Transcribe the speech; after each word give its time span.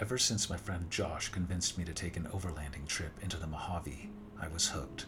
Ever 0.00 0.18
since 0.18 0.50
my 0.50 0.56
friend 0.56 0.90
Josh 0.90 1.28
convinced 1.28 1.78
me 1.78 1.84
to 1.84 1.92
take 1.92 2.16
an 2.16 2.28
overlanding 2.32 2.88
trip 2.88 3.12
into 3.22 3.36
the 3.36 3.46
Mojave, 3.46 4.10
I 4.40 4.48
was 4.48 4.68
hooked. 4.68 5.06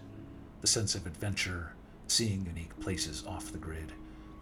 The 0.60 0.68
sense 0.68 0.94
of 0.94 1.06
adventure, 1.06 1.72
seeing 2.06 2.46
unique 2.46 2.78
places 2.78 3.24
off 3.26 3.50
the 3.50 3.58
grid, 3.58 3.92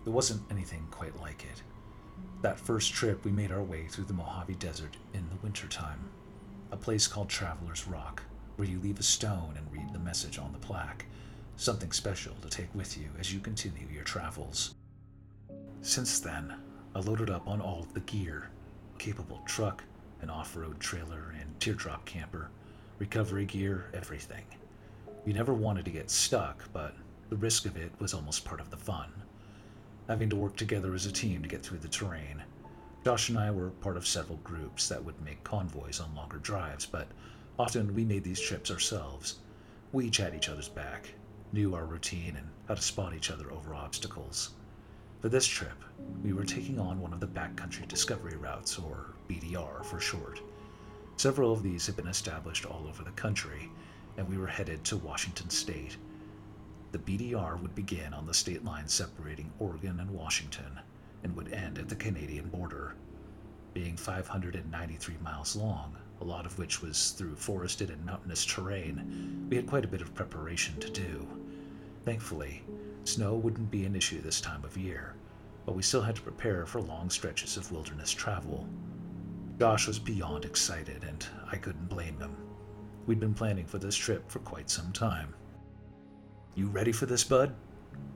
there 0.05 0.13
wasn't 0.13 0.43
anything 0.51 0.87
quite 0.91 1.19
like 1.19 1.45
it. 1.45 1.63
That 2.43 2.61
first 2.61 2.93
trip, 2.93 3.25
we 3.25 3.33
made 3.33 3.53
our 3.53 3.63
way 3.63 3.87
through 3.89 4.05
the 4.05 4.13
Mojave 4.13 4.57
Desert 4.57 4.99
in 5.15 5.27
the 5.31 5.43
wintertime, 5.43 6.11
a 6.73 6.77
place 6.77 7.07
called 7.07 7.31
Traveler's 7.31 7.89
Rock, 7.89 8.23
where 8.57 8.69
you 8.69 8.79
leave 8.81 9.01
a 9.01 9.03
stone 9.03 9.55
and 9.57 9.73
read 9.73 9.95
the 9.95 9.99
message 9.99 10.39
on 10.39 10.53
the 10.53 10.59
plaque, 10.59 11.07
something 11.57 11.91
special 11.91 12.35
to 12.43 12.51
take 12.51 12.73
with 12.75 12.99
you 12.99 13.09
as 13.19 13.33
you 13.33 13.41
continue 13.41 13.89
your 13.91 14.05
travels. 14.05 14.75
Since 15.81 16.21
then, 16.21 16.55
I 16.95 17.01
loaded 17.01 17.31
up 17.31 17.49
on 17.49 17.63
all 17.63 17.81
of 17.81 17.95
the 17.95 18.01
gear 18.01 18.51
capable 18.99 19.43
truck, 19.47 19.83
an 20.25 20.31
off 20.31 20.57
road 20.57 20.81
trailer, 20.81 21.35
and 21.39 21.61
teardrop 21.61 22.07
camper, 22.07 22.49
recovery 22.99 23.45
gear, 23.45 23.91
everything. 23.93 24.45
We 25.27 25.35
never 25.35 25.53
wanted 25.53 25.85
to 25.85 25.91
get 25.91 26.11
stuck, 26.11 26.65
but 26.73 26.95
the 27.29 27.37
risk 27.37 27.67
of 27.67 27.77
it 27.77 27.93
was 27.99 28.15
almost 28.15 28.43
part 28.43 28.59
of 28.59 28.71
the 28.71 28.77
fun. 28.79 29.13
Having 30.09 30.31
to 30.31 30.37
work 30.37 30.57
together 30.57 30.95
as 30.95 31.05
a 31.05 31.13
team 31.13 31.43
to 31.43 31.49
get 31.49 31.63
through 31.63 31.81
the 31.81 31.89
terrain. 31.89 32.43
Josh 33.05 33.29
and 33.29 33.39
I 33.39 33.51
were 33.51 33.69
part 33.69 33.99
of 33.99 34.07
several 34.07 34.39
groups 34.39 34.89
that 34.89 35.05
would 35.05 35.21
make 35.21 35.45
convoys 35.45 36.01
on 36.01 36.15
longer 36.15 36.39
drives, 36.39 36.87
but 36.87 37.09
often 37.59 37.95
we 37.95 38.07
made 38.07 38.25
these 38.25 38.41
trips 38.41 38.71
ourselves. 38.71 39.41
We 39.93 40.07
each 40.07 40.17
had 40.17 40.35
each 40.35 40.49
other's 40.49 40.71
back, 40.71 41.13
knew 41.53 41.75
our 41.75 41.85
routine, 41.85 42.37
and 42.37 42.49
how 42.67 42.77
to 42.77 42.83
spot 42.83 43.15
each 43.15 43.31
other 43.31 43.53
over 43.53 43.75
obstacles. 43.75 44.53
For 45.25 45.31
this 45.31 45.47
trip, 45.47 45.83
we 46.23 46.35
were 46.35 46.45
taking 46.45 46.79
on 46.79 47.01
one 47.01 47.15
of 47.15 47.19
the 47.19 47.27
backcountry 47.27 47.89
discovery 47.89 48.37
routes, 48.37 48.79
or 48.79 49.15
BDR 49.27 49.83
for 49.83 49.99
short. 49.99 50.43
Several 51.17 51.51
of 51.51 51.63
these 51.63 51.87
had 51.87 51.97
been 51.97 52.09
established 52.09 52.67
all 52.67 52.85
over 52.87 53.03
the 53.03 53.11
country, 53.13 53.71
and 54.19 54.29
we 54.29 54.37
were 54.37 54.47
headed 54.47 54.85
to 54.85 54.99
Washington 54.99 55.49
State. 55.49 55.97
The 56.93 56.99
BDR 56.99 57.59
would 57.63 57.75
begin 57.75 58.13
on 58.13 58.27
the 58.27 58.35
state 58.35 58.67
line 58.67 58.87
separating 58.87 59.51
Oregon 59.61 59.99
and 59.99 60.11
Washington 60.11 60.79
and 61.23 61.35
would 61.37 61.55
end 61.55 61.79
at 61.79 61.89
the 61.89 61.97
Canadian 61.97 62.51
border. 62.51 62.95
Being 63.73 63.97
593 63.97 65.15
miles 65.23 65.57
long, 65.57 65.97
a 66.21 66.25
lot 66.25 66.45
of 66.45 66.59
which 66.59 66.83
was 66.83 67.13
through 67.13 67.37
forested 67.37 67.89
and 67.89 68.05
mountainous 68.05 68.45
terrain, 68.45 69.47
we 69.49 69.57
had 69.57 69.67
quite 69.67 69.87
a 69.87 69.89
bit 69.89 70.03
of 70.03 70.15
preparation 70.15 70.79
to 70.81 70.91
do. 70.91 71.27
Thankfully, 72.05 72.63
snow 73.09 73.35
wouldn't 73.35 73.71
be 73.71 73.85
an 73.85 73.97
issue 73.97 74.21
this 74.21 74.41
time 74.41 74.65
of 74.65 74.77
year, 74.77 75.15
but 75.67 75.75
we 75.75 75.83
still 75.83 76.03
had 76.03 76.17
to 76.17 76.23
prepare 76.23 76.67
for 76.67 76.81
long 76.81 77.11
stretches 77.11 77.57
of 77.57 77.71
wilderness 77.71 78.11
travel. 78.11 78.67
Josh 79.59 79.87
was 79.87 79.99
beyond 79.99 80.45
excited, 80.45 81.05
and 81.05 81.27
I 81.51 81.57
couldn't 81.57 81.89
blame 81.89 82.19
him. 82.19 82.37
We'd 83.07 83.21
been 83.21 83.35
planning 83.35 83.67
for 83.67 83.79
this 83.79 83.97
trip 83.97 84.31
for 84.31 84.41
quite 84.41 84.71
some 84.71 84.93
time. 84.93 85.35
You 86.55 86.69
ready 86.69 86.93
for 86.93 87.07
this, 87.07 87.25
bud? 87.25 87.55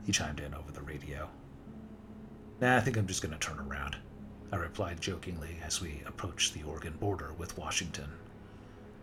He 0.05 0.13
chimed 0.13 0.41
in 0.41 0.55
over 0.55 0.73
the 0.73 0.83
radio. 0.83 1.29
Nah, 2.61 2.77
I 2.77 2.81
think 2.81 2.97
I'm 2.97 3.07
just 3.07 3.23
going 3.23 3.33
to 3.33 3.39
turn 3.39 3.59
around, 3.61 3.97
I 4.51 4.57
replied 4.57 5.01
jokingly 5.01 5.59
as 5.65 5.83
we 5.83 6.03
approached 6.07 6.55
the 6.55 6.63
Oregon 6.63 6.95
border 6.99 7.35
with 7.37 7.59
Washington. 7.59 8.11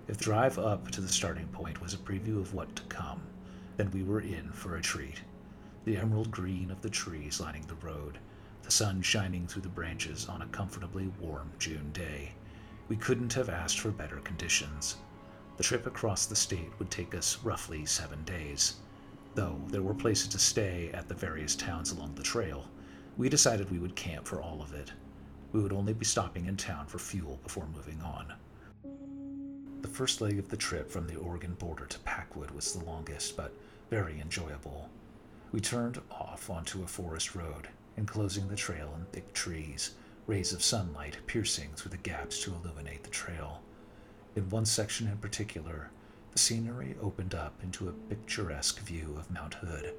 If 0.07 0.17
the 0.17 0.23
drive 0.23 0.57
up 0.57 0.89
to 0.91 1.01
the 1.01 1.07
starting 1.07 1.47
point 1.47 1.81
was 1.81 1.93
a 1.93 1.97
preview 1.97 2.39
of 2.39 2.53
what 2.53 2.75
to 2.75 2.83
come, 2.83 3.21
then 3.77 3.91
we 3.91 4.03
were 4.03 4.21
in 4.21 4.51
for 4.51 4.75
a 4.75 4.81
treat. 4.81 5.21
The 5.85 5.97
emerald 5.97 6.31
green 6.31 6.71
of 6.71 6.81
the 6.81 6.89
trees 6.89 7.39
lining 7.39 7.67
the 7.67 7.75
road, 7.75 8.17
the 8.63 8.71
sun 8.71 9.03
shining 9.03 9.45
through 9.45 9.61
the 9.61 9.69
branches 9.69 10.27
on 10.27 10.41
a 10.41 10.47
comfortably 10.47 11.11
warm 11.19 11.51
June 11.59 11.91
day. 11.93 12.31
We 12.87 12.95
couldn't 12.95 13.33
have 13.33 13.49
asked 13.49 13.79
for 13.79 13.91
better 13.91 14.15
conditions. 14.21 14.97
The 15.57 15.63
trip 15.63 15.85
across 15.85 16.25
the 16.25 16.35
state 16.35 16.71
would 16.79 16.89
take 16.89 17.13
us 17.13 17.37
roughly 17.43 17.85
seven 17.85 18.23
days. 18.23 18.77
Though 19.35 19.61
there 19.67 19.83
were 19.83 19.93
places 19.93 20.27
to 20.29 20.39
stay 20.39 20.89
at 20.91 21.07
the 21.07 21.13
various 21.13 21.55
towns 21.55 21.91
along 21.91 22.15
the 22.15 22.23
trail, 22.23 22.65
we 23.15 23.29
decided 23.29 23.69
we 23.69 23.77
would 23.77 23.95
camp 23.95 24.25
for 24.25 24.41
all 24.41 24.63
of 24.63 24.73
it. 24.73 24.91
We 25.51 25.61
would 25.61 25.71
only 25.71 25.93
be 25.93 26.03
stopping 26.03 26.47
in 26.47 26.57
town 26.57 26.87
for 26.87 26.97
fuel 26.97 27.39
before 27.43 27.67
moving 27.67 28.01
on. 28.01 28.33
The 29.81 29.87
first 29.87 30.19
leg 30.19 30.39
of 30.39 30.49
the 30.49 30.57
trip 30.57 30.89
from 30.89 31.05
the 31.05 31.17
Oregon 31.17 31.53
border 31.53 31.85
to 31.85 31.99
Packwood 31.99 32.49
was 32.49 32.73
the 32.73 32.83
longest, 32.85 33.37
but 33.37 33.53
very 33.91 34.19
enjoyable. 34.19 34.89
We 35.51 35.61
turned 35.61 36.01
off 36.11 36.49
onto 36.49 36.83
a 36.83 36.87
forest 36.87 37.35
road, 37.35 37.69
enclosing 37.97 38.47
the 38.47 38.55
trail 38.55 38.93
in 38.97 39.05
thick 39.05 39.33
trees, 39.33 39.91
rays 40.27 40.51
of 40.53 40.63
sunlight 40.63 41.17
piercing 41.27 41.69
through 41.75 41.91
the 41.91 41.97
gaps 41.97 42.39
to 42.43 42.53
illuminate 42.53 43.03
the 43.03 43.09
trail. 43.09 43.61
In 44.35 44.49
one 44.49 44.65
section 44.65 45.07
in 45.07 45.17
particular, 45.17 45.91
the 46.31 46.39
scenery 46.39 46.95
opened 47.01 47.33
up 47.33 47.53
into 47.63 47.87
a 47.87 47.93
picturesque 48.09 48.79
view 48.81 49.15
of 49.17 49.31
Mount 49.31 49.53
Hood. 49.53 49.93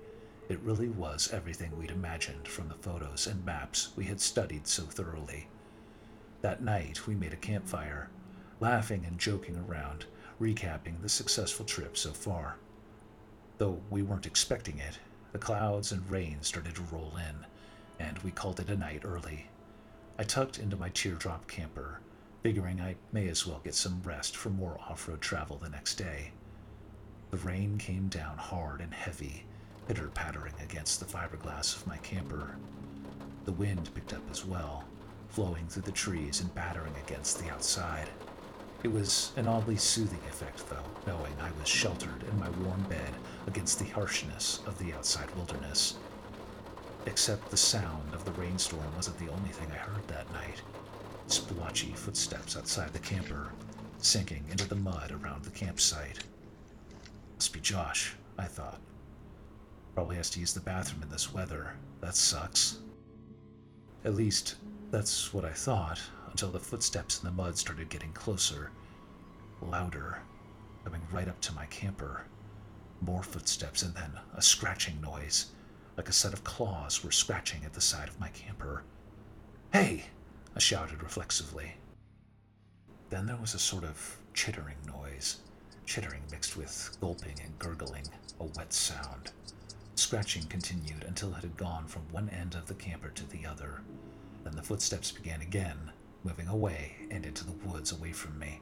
It 0.48 0.60
really 0.60 0.88
was 0.88 1.32
everything 1.32 1.76
we'd 1.76 1.90
imagined 1.90 2.46
from 2.46 2.68
the 2.68 2.74
photos 2.74 3.26
and 3.26 3.44
maps 3.44 3.92
we 3.96 4.04
had 4.04 4.20
studied 4.20 4.66
so 4.66 4.82
thoroughly. 4.82 5.48
That 6.42 6.62
night, 6.62 7.06
we 7.06 7.14
made 7.14 7.32
a 7.32 7.36
campfire, 7.36 8.10
laughing 8.60 9.04
and 9.06 9.18
joking 9.18 9.56
around, 9.56 10.04
recapping 10.40 11.00
the 11.00 11.08
successful 11.08 11.64
trip 11.64 11.96
so 11.96 12.12
far. 12.12 12.56
Though 13.58 13.80
we 13.88 14.02
weren't 14.02 14.26
expecting 14.26 14.78
it, 14.78 14.98
the 15.36 15.44
clouds 15.44 15.92
and 15.92 16.10
rain 16.10 16.38
started 16.40 16.74
to 16.74 16.80
roll 16.90 17.12
in, 17.18 17.44
and 18.02 18.18
we 18.20 18.30
called 18.30 18.58
it 18.58 18.70
a 18.70 18.76
night 18.76 19.02
early. 19.04 19.46
I 20.18 20.24
tucked 20.24 20.58
into 20.58 20.78
my 20.78 20.88
teardrop 20.88 21.46
camper, 21.46 22.00
figuring 22.42 22.80
I 22.80 22.96
may 23.12 23.28
as 23.28 23.46
well 23.46 23.60
get 23.62 23.74
some 23.74 24.00
rest 24.02 24.34
for 24.34 24.48
more 24.48 24.80
off 24.88 25.06
road 25.06 25.20
travel 25.20 25.58
the 25.58 25.68
next 25.68 25.96
day. 25.96 26.30
The 27.32 27.36
rain 27.36 27.76
came 27.76 28.08
down 28.08 28.38
hard 28.38 28.80
and 28.80 28.94
heavy, 28.94 29.44
pitter 29.86 30.08
pattering 30.08 30.54
against 30.64 31.00
the 31.00 31.04
fiberglass 31.04 31.76
of 31.76 31.86
my 31.86 31.98
camper. 31.98 32.56
The 33.44 33.52
wind 33.52 33.90
picked 33.94 34.14
up 34.14 34.22
as 34.30 34.46
well, 34.46 34.84
flowing 35.28 35.68
through 35.68 35.82
the 35.82 35.92
trees 35.92 36.40
and 36.40 36.54
battering 36.54 36.94
against 37.06 37.40
the 37.40 37.50
outside. 37.50 38.08
It 38.86 38.92
was 38.92 39.32
an 39.34 39.48
oddly 39.48 39.74
soothing 39.76 40.20
effect, 40.28 40.62
though, 40.70 40.84
knowing 41.08 41.32
I 41.40 41.50
was 41.58 41.66
sheltered 41.66 42.22
in 42.30 42.38
my 42.38 42.48
warm 42.50 42.80
bed 42.84 43.14
against 43.48 43.80
the 43.80 43.86
harshness 43.86 44.60
of 44.64 44.78
the 44.78 44.92
outside 44.92 45.28
wilderness. 45.34 45.96
Except 47.04 47.50
the 47.50 47.56
sound 47.56 48.14
of 48.14 48.24
the 48.24 48.30
rainstorm 48.40 48.86
wasn't 48.94 49.18
the 49.18 49.32
only 49.32 49.48
thing 49.48 49.66
I 49.72 49.78
heard 49.78 50.06
that 50.06 50.32
night. 50.32 50.62
Splotchy 51.26 51.94
footsteps 51.94 52.56
outside 52.56 52.92
the 52.92 53.00
camper, 53.00 53.50
sinking 53.98 54.44
into 54.52 54.68
the 54.68 54.76
mud 54.76 55.10
around 55.10 55.42
the 55.42 55.50
campsite. 55.50 56.20
Must 57.34 57.52
be 57.52 57.58
Josh, 57.58 58.14
I 58.38 58.44
thought. 58.44 58.78
Probably 59.96 60.14
has 60.14 60.30
to 60.30 60.38
use 60.38 60.54
the 60.54 60.60
bathroom 60.60 61.02
in 61.02 61.10
this 61.10 61.34
weather. 61.34 61.74
That 62.00 62.14
sucks. 62.14 62.78
At 64.04 64.14
least, 64.14 64.54
that's 64.92 65.34
what 65.34 65.44
I 65.44 65.50
thought, 65.50 66.00
until 66.36 66.50
the 66.50 66.60
footsteps 66.60 67.18
in 67.18 67.24
the 67.24 67.32
mud 67.32 67.56
started 67.56 67.88
getting 67.88 68.12
closer, 68.12 68.70
louder, 69.62 70.18
coming 70.84 71.00
right 71.10 71.28
up 71.28 71.40
to 71.40 71.54
my 71.54 71.64
camper. 71.66 72.26
More 73.00 73.22
footsteps, 73.22 73.82
and 73.82 73.94
then 73.94 74.10
a 74.34 74.42
scratching 74.42 75.00
noise, 75.00 75.46
like 75.96 76.10
a 76.10 76.12
set 76.12 76.34
of 76.34 76.44
claws 76.44 77.02
were 77.02 77.10
scratching 77.10 77.64
at 77.64 77.72
the 77.72 77.80
side 77.80 78.10
of 78.10 78.20
my 78.20 78.28
camper. 78.28 78.82
Hey! 79.72 80.04
I 80.54 80.58
shouted 80.58 81.02
reflexively. 81.02 81.72
Then 83.08 83.24
there 83.24 83.38
was 83.40 83.54
a 83.54 83.58
sort 83.58 83.84
of 83.84 84.18
chittering 84.34 84.76
noise, 84.86 85.38
chittering 85.86 86.20
mixed 86.30 86.54
with 86.54 86.98
gulping 87.00 87.40
and 87.42 87.58
gurgling, 87.58 88.08
a 88.40 88.44
wet 88.44 88.74
sound. 88.74 89.32
Scratching 89.94 90.42
continued 90.48 91.04
until 91.04 91.34
it 91.34 91.40
had 91.40 91.56
gone 91.56 91.86
from 91.86 92.02
one 92.12 92.28
end 92.28 92.56
of 92.56 92.66
the 92.66 92.74
camper 92.74 93.08
to 93.08 93.26
the 93.30 93.46
other. 93.46 93.80
Then 94.44 94.54
the 94.54 94.62
footsteps 94.62 95.10
began 95.10 95.40
again, 95.40 95.92
moving 96.26 96.48
away 96.48 96.92
and 97.10 97.24
into 97.24 97.46
the 97.46 97.68
woods 97.68 97.92
away 97.92 98.10
from 98.10 98.36
me. 98.38 98.60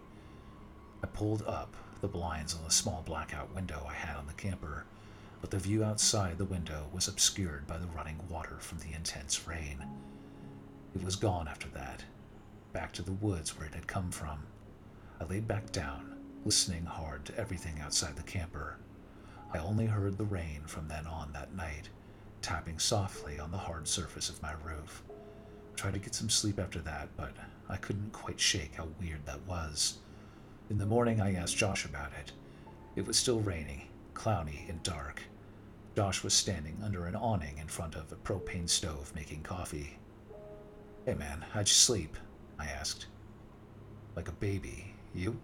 I 1.03 1.07
pulled 1.07 1.43
up 1.47 1.75
the 2.03 2.09
blinds 2.09 2.55
on 2.55 2.63
the 2.63 2.71
small 2.71 3.03
blackout 3.07 3.55
window 3.55 3.87
I 3.89 3.95
had 3.95 4.17
on 4.17 4.27
the 4.27 4.35
camper, 4.35 4.85
but 5.41 5.51
the 5.51 5.59
view 5.59 5.83
outside 5.83 6.37
the 6.37 6.45
window 6.45 6.87
was 6.93 7.09
obscured 7.09 7.67
by 7.67 7.79
the 7.79 7.87
running 7.87 8.19
water 8.29 8.59
from 8.59 8.79
the 8.79 8.95
intense 8.95 9.47
rain. 9.49 9.83
It 10.95 11.03
was 11.03 11.17
gone 11.17 11.49
after 11.49 11.69
that, 11.69 12.05
back 12.75 12.93
to 12.95 13.03
the 13.03 13.13
woods 13.13 13.57
where 13.57 13.67
it 13.67 13.75
had 13.75 13.87
come 13.87 14.11
from. 14.11 14.41
I 15.19 15.25
laid 15.25 15.49
back 15.49 15.73
down, 15.73 16.19
listening 16.45 16.85
hard 16.85 17.25
to 17.27 17.39
everything 17.39 17.81
outside 17.81 18.17
the 18.17 18.23
camper. 18.23 18.77
I 19.55 19.59
only 19.59 19.87
heard 19.87 20.19
the 20.19 20.25
rain 20.25 20.63
from 20.67 20.89
then 20.89 21.07
on 21.07 21.33
that 21.33 21.55
night, 21.55 21.89
tapping 22.43 22.79
softly 22.79 23.39
on 23.39 23.51
the 23.51 23.57
hard 23.57 23.89
surface 23.89 24.29
of 24.29 24.43
my 24.43 24.53
roof. 24.65 25.03
I 25.73 25.77
tried 25.77 25.95
to 25.95 26.01
get 26.01 26.15
some 26.15 26.29
sleep 26.29 26.59
after 26.59 26.81
that, 26.81 27.09
but 27.17 27.33
I 27.69 27.77
couldn't 27.77 28.13
quite 28.13 28.39
shake 28.41 28.75
how 28.75 28.89
weird 29.01 29.25
that 29.27 29.47
was. 29.47 29.99
In 30.71 30.79
the 30.79 30.87
morning, 30.87 31.21
I 31.21 31.35
asked 31.35 31.57
Josh 31.57 31.85
about 31.85 32.13
it. 32.21 32.33
It 32.97 33.07
was 33.07 33.19
still 33.19 33.41
raining, 33.41 33.89
cloudy, 34.15 34.67
and 34.69 34.83
dark. 34.83 35.23
Josh 35.97 36.23
was 36.25 36.35
standing 36.35 36.77
under 36.83 37.07
an 37.07 37.15
awning 37.17 37.59
in 37.59 37.69
front 37.69 37.95
of 37.95 38.11
a 38.13 38.17
propane 38.17 38.69
stove 38.69 39.13
making 39.15 39.43
coffee. 39.43 39.99
Hey 41.07 41.15
man, 41.15 41.45
how'd 41.53 41.69
you 41.69 41.75
sleep? 41.75 42.17
I 42.59 42.67
asked. 42.67 43.07
like 44.17 44.29
a 44.29 44.33
baby. 44.33 44.95
You? 45.15 45.37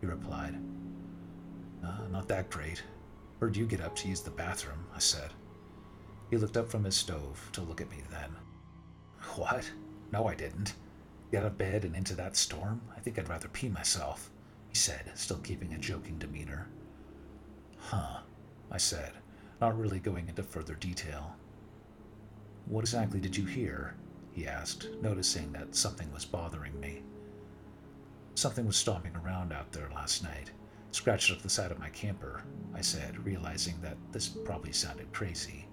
He 0.00 0.06
replied. 0.06 0.56
Uh, 1.84 2.06
not 2.10 2.28
that 2.28 2.50
great. 2.50 2.82
Where'd 3.38 3.56
you 3.56 3.66
get 3.66 3.80
up 3.80 3.94
to 3.96 4.08
use 4.08 4.20
the 4.20 4.30
bathroom? 4.30 4.84
I 4.94 4.98
said. 4.98 5.30
He 6.30 6.36
looked 6.36 6.56
up 6.56 6.70
from 6.70 6.84
his 6.84 6.96
stove 6.96 7.48
to 7.52 7.62
look 7.62 7.80
at 7.80 7.90
me 7.90 7.98
then. 8.10 8.30
What? 9.36 9.70
No, 10.12 10.26
I 10.26 10.34
didn't. 10.34 10.74
Get 11.30 11.42
out 11.42 11.48
of 11.48 11.58
bed 11.58 11.84
and 11.84 11.94
into 11.94 12.14
that 12.14 12.36
storm? 12.36 12.80
I 12.96 13.00
think 13.00 13.18
I'd 13.18 13.28
rather 13.28 13.48
pee 13.48 13.68
myself, 13.68 14.30
he 14.68 14.74
said, 14.74 15.10
still 15.14 15.38
keeping 15.38 15.74
a 15.74 15.78
joking 15.78 16.18
demeanor. 16.18 16.68
Huh, 17.78 18.20
I 18.70 18.78
said, 18.78 19.12
not 19.60 19.78
really 19.78 19.98
going 19.98 20.28
into 20.28 20.42
further 20.42 20.74
detail. 20.74 21.36
What 22.66 22.80
exactly 22.80 23.20
did 23.20 23.36
you 23.36 23.44
hear? 23.44 23.94
he 24.32 24.46
asked, 24.46 24.88
noticing 25.02 25.52
that 25.52 25.74
something 25.74 26.12
was 26.12 26.24
bothering 26.24 26.78
me. 26.78 27.02
Something 28.34 28.66
was 28.66 28.76
stomping 28.76 29.16
around 29.16 29.52
out 29.52 29.72
there 29.72 29.90
last 29.92 30.22
night. 30.22 30.52
Scratched 30.92 31.32
up 31.32 31.42
the 31.42 31.50
side 31.50 31.72
of 31.72 31.78
my 31.78 31.90
camper, 31.90 32.42
I 32.74 32.80
said, 32.80 33.24
realizing 33.24 33.80
that 33.82 33.96
this 34.12 34.28
probably 34.28 34.72
sounded 34.72 35.12
crazy. 35.12 35.66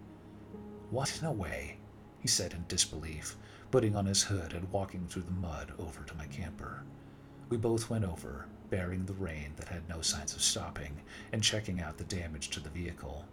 What? 0.90 1.19
No 1.22 1.31
way, 1.31 1.78
he 2.19 2.28
said 2.28 2.54
in 2.54 2.66
disbelief, 2.68 3.36
putting 3.72 3.96
on 3.96 4.06
his 4.06 4.24
hood 4.24 4.54
and 4.54 4.72
walking 4.72 5.06
through 5.08 5.24
the 5.24 5.32
mud 5.32 5.74
over 5.80 6.04
to 6.04 6.16
my 6.16 6.28
camper. 6.28 6.84
We 7.50 7.58
both 7.58 7.90
went 7.90 8.06
over, 8.06 8.46
bearing 8.70 9.06
the 9.06 9.14
rain 9.14 9.54
that 9.58 9.68
had 9.68 9.88
no 9.88 10.02
signs 10.02 10.36
of 10.36 10.42
stopping, 10.42 11.02
and 11.32 11.44
checking 11.44 11.82
out 11.82 11.98
the 11.98 12.04
damage 12.06 12.50
to 12.52 12.60
the 12.60 12.70
vehicle. 12.70 13.26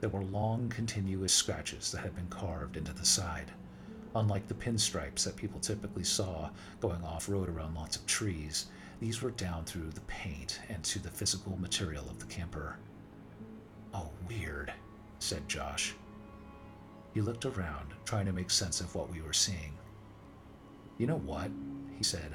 There 0.00 0.10
were 0.10 0.24
long, 0.24 0.68
continuous 0.68 1.32
scratches 1.32 1.90
that 1.92 2.02
had 2.02 2.14
been 2.14 2.28
carved 2.28 2.76
into 2.76 2.92
the 2.92 3.06
side. 3.06 3.50
Unlike 4.14 4.48
the 4.48 4.54
pinstripes 4.54 5.24
that 5.24 5.36
people 5.36 5.60
typically 5.60 6.04
saw 6.04 6.50
going 6.80 7.02
off 7.02 7.28
road 7.28 7.48
around 7.48 7.74
lots 7.74 7.96
of 7.96 8.06
trees, 8.06 8.66
these 9.00 9.22
were 9.22 9.32
down 9.32 9.64
through 9.64 9.90
the 9.90 10.00
paint 10.02 10.60
and 10.68 10.82
to 10.84 10.98
the 10.98 11.10
physical 11.10 11.56
material 11.58 12.04
of 12.08 12.18
the 12.18 12.26
camper. 12.26 12.76
Oh, 13.92 14.10
weird, 14.28 14.72
said 15.18 15.48
Josh. 15.48 15.94
He 17.14 17.20
looked 17.20 17.44
around, 17.46 17.94
trying 18.04 18.26
to 18.26 18.32
make 18.32 18.50
sense 18.50 18.80
of 18.80 18.92
what 18.94 19.08
we 19.08 19.22
were 19.22 19.32
seeing. 19.32 19.72
You 20.98 21.06
know 21.06 21.18
what? 21.18 21.50
he 21.96 22.02
said. 22.02 22.34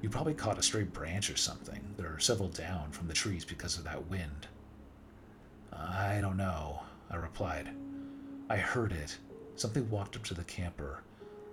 You 0.00 0.08
probably 0.08 0.34
caught 0.34 0.58
a 0.58 0.62
stray 0.62 0.84
branch 0.84 1.28
or 1.30 1.36
something. 1.36 1.80
There 1.96 2.14
are 2.14 2.20
several 2.20 2.48
down 2.48 2.92
from 2.92 3.08
the 3.08 3.12
trees 3.12 3.44
because 3.44 3.76
of 3.76 3.82
that 3.84 4.06
wind. 4.08 4.46
I 5.72 6.20
don't 6.20 6.36
know, 6.36 6.80
I 7.10 7.16
replied. 7.16 7.70
I 8.48 8.56
heard 8.56 8.92
it. 8.92 9.18
Something 9.56 9.90
walked 9.90 10.14
up 10.14 10.22
to 10.24 10.34
the 10.34 10.44
camper. 10.44 11.02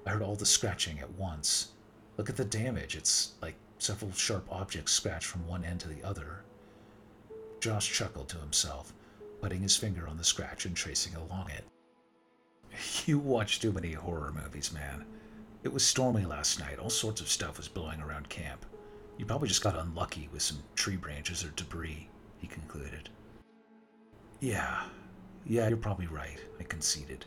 I 0.05 0.11
heard 0.11 0.21
all 0.21 0.35
the 0.35 0.45
scratching 0.45 0.99
at 0.99 1.09
once. 1.13 1.69
Look 2.17 2.29
at 2.29 2.37
the 2.37 2.45
damage. 2.45 2.95
It's 2.95 3.33
like 3.41 3.55
several 3.79 4.11
sharp 4.11 4.45
objects 4.51 4.91
scratched 4.91 5.25
from 5.25 5.47
one 5.47 5.65
end 5.65 5.79
to 5.79 5.87
the 5.87 6.03
other. 6.03 6.43
Josh 7.59 7.91
chuckled 7.91 8.29
to 8.29 8.37
himself, 8.37 8.93
putting 9.41 9.63
his 9.63 9.75
finger 9.75 10.07
on 10.07 10.17
the 10.17 10.23
scratch 10.23 10.67
and 10.67 10.75
tracing 10.75 11.15
along 11.15 11.49
it. 11.49 11.65
You 13.05 13.19
watch 13.19 13.59
too 13.59 13.71
many 13.71 13.93
horror 13.93 14.33
movies, 14.33 14.73
man. 14.73 15.05
It 15.63 15.73
was 15.73 15.85
stormy 15.85 16.25
last 16.25 16.59
night. 16.59 16.79
All 16.79 16.89
sorts 16.89 17.21
of 17.21 17.29
stuff 17.29 17.57
was 17.57 17.67
blowing 17.67 18.01
around 18.01 18.29
camp. 18.29 18.65
You 19.17 19.25
probably 19.25 19.47
just 19.47 19.63
got 19.63 19.77
unlucky 19.77 20.29
with 20.31 20.41
some 20.41 20.61
tree 20.75 20.97
branches 20.97 21.43
or 21.43 21.49
debris, 21.51 22.09
he 22.37 22.47
concluded. 22.47 23.09
Yeah, 24.39 24.83
yeah, 25.45 25.67
you're 25.67 25.77
probably 25.77 26.07
right, 26.07 26.39
I 26.59 26.63
conceded. 26.63 27.25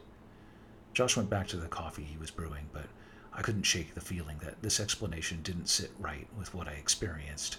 Josh 0.92 1.16
went 1.16 1.30
back 1.30 1.46
to 1.48 1.56
the 1.56 1.68
coffee 1.68 2.04
he 2.04 2.18
was 2.18 2.30
brewing, 2.30 2.68
but 2.72 2.86
I 3.32 3.42
couldn't 3.42 3.62
shake 3.62 3.94
the 3.94 4.00
feeling 4.00 4.38
that 4.42 4.60
this 4.62 4.80
explanation 4.80 5.40
didn't 5.42 5.68
sit 5.68 5.92
right 5.98 6.28
with 6.36 6.52
what 6.54 6.68
I 6.68 6.72
experienced. 6.72 7.58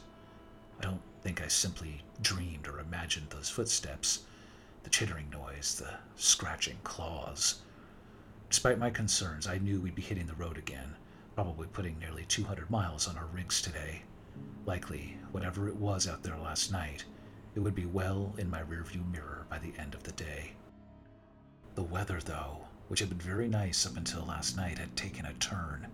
I 0.79 0.83
don't 0.83 1.01
think 1.21 1.41
I 1.41 1.47
simply 1.47 2.01
dreamed 2.21 2.67
or 2.67 2.79
imagined 2.79 3.29
those 3.29 3.49
footsteps, 3.49 4.23
the 4.83 4.89
chittering 4.89 5.29
noise, 5.29 5.75
the 5.75 5.93
scratching 6.15 6.77
claws. 6.83 7.61
Despite 8.49 8.79
my 8.79 8.89
concerns, 8.89 9.45
I 9.45 9.59
knew 9.59 9.79
we'd 9.79 9.93
be 9.93 10.01
hitting 10.01 10.25
the 10.25 10.33
road 10.33 10.57
again, 10.57 10.95
probably 11.35 11.67
putting 11.67 11.99
nearly 11.99 12.25
200 12.25 12.69
miles 12.71 13.07
on 13.07 13.15
our 13.15 13.27
rigs 13.27 13.61
today. 13.61 14.01
Likely, 14.65 15.17
whatever 15.31 15.67
it 15.67 15.75
was 15.75 16.07
out 16.07 16.23
there 16.23 16.37
last 16.37 16.71
night, 16.71 17.05
it 17.53 17.59
would 17.59 17.75
be 17.75 17.85
well 17.85 18.33
in 18.39 18.49
my 18.49 18.61
rearview 18.61 19.09
mirror 19.11 19.45
by 19.49 19.59
the 19.59 19.73
end 19.77 19.93
of 19.93 20.01
the 20.01 20.11
day. 20.13 20.53
The 21.75 21.83
weather, 21.83 22.19
though, 22.25 22.65
which 22.87 22.99
had 22.99 23.09
been 23.09 23.19
very 23.19 23.47
nice 23.47 23.85
up 23.85 23.95
until 23.97 24.25
last 24.25 24.57
night, 24.57 24.79
had 24.79 24.95
taken 24.95 25.27
a 25.27 25.33
turn. 25.33 25.85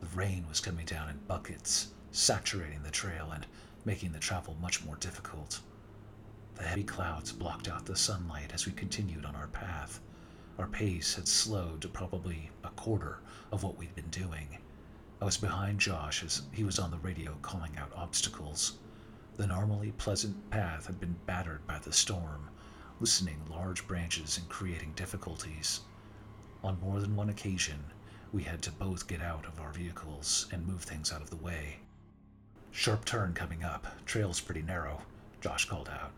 The 0.00 0.16
rain 0.16 0.44
was 0.46 0.60
coming 0.60 0.84
down 0.84 1.08
in 1.08 1.16
buckets, 1.26 1.88
saturating 2.12 2.82
the 2.82 2.90
trail 2.90 3.30
and 3.32 3.46
making 3.86 4.12
the 4.12 4.18
travel 4.18 4.56
much 4.60 4.84
more 4.84 4.96
difficult. 4.96 5.60
The 6.56 6.64
heavy 6.64 6.84
clouds 6.84 7.32
blocked 7.32 7.66
out 7.66 7.86
the 7.86 7.96
sunlight 7.96 8.52
as 8.52 8.66
we 8.66 8.72
continued 8.72 9.24
on 9.24 9.34
our 9.34 9.48
path. 9.48 10.00
Our 10.58 10.66
pace 10.66 11.14
had 11.14 11.28
slowed 11.28 11.82
to 11.82 11.88
probably 11.88 12.50
a 12.64 12.70
quarter 12.70 13.20
of 13.52 13.62
what 13.62 13.78
we'd 13.78 13.94
been 13.94 14.10
doing. 14.10 14.58
I 15.22 15.24
was 15.24 15.36
behind 15.36 15.78
Josh 15.78 16.24
as 16.24 16.42
he 16.52 16.64
was 16.64 16.80
on 16.80 16.90
the 16.90 16.98
radio 16.98 17.36
calling 17.42 17.76
out 17.78 17.92
obstacles. 17.94 18.78
The 19.36 19.46
normally 19.46 19.92
pleasant 19.92 20.50
path 20.50 20.86
had 20.86 20.98
been 20.98 21.14
battered 21.26 21.64
by 21.68 21.78
the 21.78 21.92
storm, 21.92 22.50
loosening 22.98 23.40
large 23.48 23.86
branches 23.86 24.36
and 24.36 24.48
creating 24.48 24.94
difficulties. 24.96 25.82
On 26.64 26.80
more 26.80 26.98
than 26.98 27.14
one 27.14 27.28
occasion, 27.28 27.78
we 28.32 28.42
had 28.42 28.60
to 28.62 28.72
both 28.72 29.06
get 29.06 29.22
out 29.22 29.46
of 29.46 29.60
our 29.60 29.72
vehicles 29.72 30.48
and 30.50 30.66
move 30.66 30.82
things 30.82 31.12
out 31.12 31.22
of 31.22 31.30
the 31.30 31.36
way. 31.36 31.78
Sharp 32.72 33.04
turn 33.04 33.32
coming 33.32 33.62
up, 33.62 33.86
trail's 34.06 34.40
pretty 34.40 34.62
narrow, 34.62 35.02
Josh 35.40 35.66
called 35.66 35.88
out. 35.88 36.10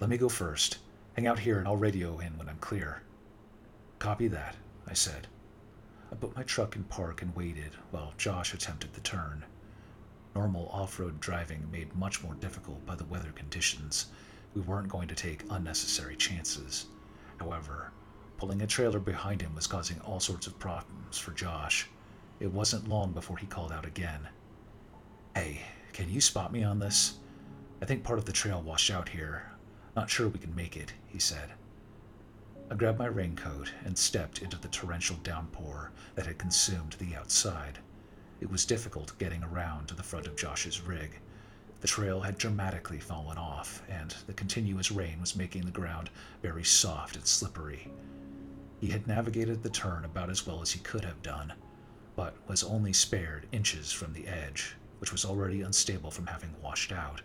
Let 0.00 0.10
me 0.10 0.18
go 0.18 0.28
first. 0.28 0.78
Hang 1.14 1.28
out 1.28 1.38
here 1.38 1.60
and 1.60 1.68
I'll 1.68 1.76
radio 1.76 2.18
in 2.18 2.36
when 2.36 2.48
I'm 2.48 2.58
clear. 2.58 3.02
Copy 3.98 4.28
that, 4.28 4.56
I 4.86 4.94
said. 4.94 5.26
I 6.12 6.14
put 6.14 6.36
my 6.36 6.42
truck 6.42 6.76
in 6.76 6.84
park 6.84 7.22
and 7.22 7.34
waited 7.34 7.72
while 7.90 8.14
Josh 8.16 8.54
attempted 8.54 8.94
the 8.94 9.00
turn. 9.00 9.44
Normal 10.34 10.68
off 10.68 11.00
road 11.00 11.20
driving 11.20 11.68
made 11.70 11.94
much 11.96 12.22
more 12.22 12.34
difficult 12.34 12.84
by 12.86 12.94
the 12.94 13.04
weather 13.06 13.32
conditions. 13.34 14.06
We 14.54 14.60
weren't 14.60 14.88
going 14.88 15.08
to 15.08 15.14
take 15.14 15.44
unnecessary 15.50 16.16
chances. 16.16 16.86
However, 17.38 17.90
Pulling 18.38 18.60
a 18.60 18.66
trailer 18.66 18.98
behind 18.98 19.40
him 19.40 19.54
was 19.54 19.66
causing 19.66 19.98
all 20.00 20.20
sorts 20.20 20.46
of 20.46 20.58
problems 20.58 21.16
for 21.16 21.30
Josh. 21.30 21.88
It 22.38 22.52
wasn't 22.52 22.88
long 22.88 23.12
before 23.12 23.38
he 23.38 23.46
called 23.46 23.72
out 23.72 23.86
again. 23.86 24.28
Hey, 25.34 25.62
can 25.94 26.10
you 26.10 26.20
spot 26.20 26.52
me 26.52 26.62
on 26.62 26.78
this? 26.78 27.14
I 27.80 27.86
think 27.86 28.04
part 28.04 28.18
of 28.18 28.26
the 28.26 28.32
trail 28.32 28.60
washed 28.60 28.90
out 28.90 29.08
here. 29.08 29.50
Not 29.94 30.10
sure 30.10 30.28
we 30.28 30.38
can 30.38 30.54
make 30.54 30.76
it, 30.76 30.92
he 31.06 31.18
said. 31.18 31.52
I 32.68 32.74
grabbed 32.74 32.98
my 32.98 33.06
raincoat 33.06 33.72
and 33.84 33.96
stepped 33.96 34.42
into 34.42 34.58
the 34.58 34.66
torrential 34.68 35.16
downpour 35.22 35.92
that 36.16 36.26
had 36.26 36.38
consumed 36.38 36.96
the 36.98 37.14
outside. 37.14 37.78
It 38.40 38.50
was 38.50 38.66
difficult 38.66 39.16
getting 39.18 39.44
around 39.44 39.86
to 39.88 39.94
the 39.94 40.02
front 40.02 40.26
of 40.26 40.36
Josh's 40.36 40.80
rig. 40.80 41.20
The 41.80 41.86
trail 41.86 42.20
had 42.20 42.38
dramatically 42.38 42.98
fallen 42.98 43.38
off, 43.38 43.82
and 43.88 44.12
the 44.26 44.32
continuous 44.32 44.90
rain 44.90 45.20
was 45.20 45.36
making 45.36 45.64
the 45.64 45.70
ground 45.70 46.10
very 46.42 46.64
soft 46.64 47.14
and 47.14 47.24
slippery. 47.24 47.88
He 48.80 48.88
had 48.88 49.06
navigated 49.06 49.62
the 49.62 49.70
turn 49.70 50.04
about 50.04 50.28
as 50.28 50.44
well 50.44 50.60
as 50.60 50.72
he 50.72 50.80
could 50.80 51.04
have 51.04 51.22
done, 51.22 51.52
but 52.16 52.34
was 52.48 52.64
only 52.64 52.92
spared 52.92 53.46
inches 53.52 53.92
from 53.92 54.12
the 54.12 54.26
edge, 54.26 54.74
which 54.98 55.12
was 55.12 55.24
already 55.24 55.62
unstable 55.62 56.10
from 56.10 56.26
having 56.26 56.54
washed 56.60 56.90
out. 56.90 57.22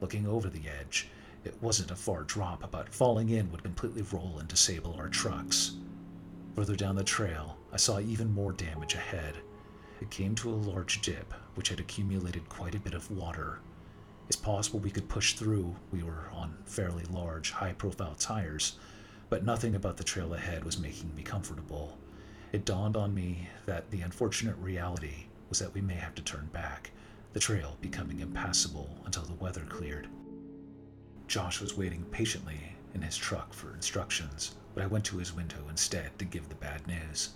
Looking 0.00 0.26
over 0.26 0.48
the 0.48 0.66
edge, 0.80 1.08
it 1.46 1.62
wasn't 1.62 1.92
a 1.92 1.96
far 1.96 2.24
drop, 2.24 2.70
but 2.70 2.92
falling 2.92 3.30
in 3.30 3.50
would 3.52 3.62
completely 3.62 4.02
roll 4.12 4.36
and 4.38 4.48
disable 4.48 4.94
our 4.94 5.08
trucks. 5.08 5.76
Further 6.54 6.74
down 6.74 6.96
the 6.96 7.04
trail, 7.04 7.56
I 7.72 7.76
saw 7.76 8.00
even 8.00 8.34
more 8.34 8.52
damage 8.52 8.94
ahead. 8.94 9.36
It 10.00 10.10
came 10.10 10.34
to 10.36 10.50
a 10.50 10.56
large 10.56 11.00
dip, 11.02 11.32
which 11.54 11.68
had 11.68 11.80
accumulated 11.80 12.48
quite 12.48 12.74
a 12.74 12.80
bit 12.80 12.94
of 12.94 13.10
water. 13.10 13.60
It's 14.26 14.36
possible 14.36 14.80
we 14.80 14.90
could 14.90 15.08
push 15.08 15.34
through, 15.34 15.74
we 15.92 16.02
were 16.02 16.28
on 16.32 16.56
fairly 16.64 17.04
large, 17.04 17.52
high 17.52 17.72
profile 17.74 18.16
tires, 18.18 18.76
but 19.28 19.44
nothing 19.44 19.74
about 19.74 19.96
the 19.96 20.04
trail 20.04 20.34
ahead 20.34 20.64
was 20.64 20.78
making 20.78 21.14
me 21.14 21.22
comfortable. 21.22 21.96
It 22.52 22.64
dawned 22.64 22.96
on 22.96 23.14
me 23.14 23.48
that 23.66 23.90
the 23.90 24.00
unfortunate 24.00 24.56
reality 24.56 25.26
was 25.48 25.60
that 25.60 25.74
we 25.74 25.80
may 25.80 25.94
have 25.94 26.14
to 26.16 26.22
turn 26.22 26.48
back, 26.52 26.90
the 27.32 27.40
trail 27.40 27.76
becoming 27.80 28.20
impassable 28.20 28.90
until 29.04 29.22
the 29.22 29.34
weather 29.34 29.64
cleared. 29.68 30.08
Josh 31.28 31.60
was 31.60 31.76
waiting 31.76 32.04
patiently 32.06 32.76
in 32.94 33.02
his 33.02 33.16
truck 33.16 33.52
for 33.52 33.74
instructions, 33.74 34.56
but 34.74 34.82
I 34.82 34.86
went 34.86 35.04
to 35.06 35.18
his 35.18 35.32
window 35.34 35.58
instead 35.68 36.18
to 36.18 36.24
give 36.24 36.48
the 36.48 36.54
bad 36.54 36.86
news. 36.86 37.30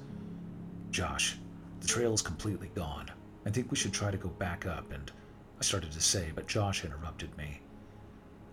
Josh, 0.91 1.39
the 1.81 1.87
trail 1.89 2.13
is 2.15 2.23
completely 2.23 2.71
gone. 2.75 3.11
I 3.47 3.51
think 3.51 3.71
we 3.71 3.77
should 3.77 3.93
try 3.93 4.11
to 4.11 4.17
go 4.17 4.29
back 4.29 4.67
up, 4.67 4.93
and 4.93 5.11
I 5.59 5.63
started 5.63 5.93
to 5.93 6.01
say, 6.01 6.31
but 6.35 6.47
Josh 6.47 6.85
interrupted 6.85 7.37
me. 7.37 7.61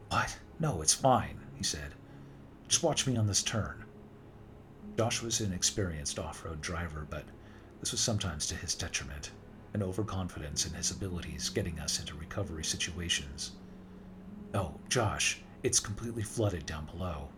What? 0.10 0.38
No, 0.60 0.82
it's 0.82 0.94
fine, 0.94 1.40
he 1.56 1.64
said. 1.64 1.94
Just 2.68 2.84
watch 2.84 3.06
me 3.08 3.16
on 3.18 3.28
this 3.28 3.44
turn. 3.44 3.84
Josh 4.98 5.22
was 5.22 5.42
an 5.42 5.54
experienced 5.54 6.18
off 6.20 6.44
road 6.44 6.62
driver, 6.62 7.06
but 7.10 7.26
this 7.80 7.92
was 7.92 8.02
sometimes 8.02 8.48
to 8.48 8.56
his 8.56 8.74
detriment. 8.76 9.32
and 9.74 9.84
overconfidence 9.84 10.66
in 10.66 10.74
his 10.74 10.92
abilities 10.92 11.50
getting 11.50 11.80
us 11.80 12.00
into 12.00 12.16
recovery 12.16 12.64
situations. 12.64 13.52
Oh, 14.54 14.74
Josh, 14.90 15.42
it's 15.64 15.80
completely 15.80 16.24
flooded 16.24 16.66
down 16.66 16.86
below, 16.86 17.30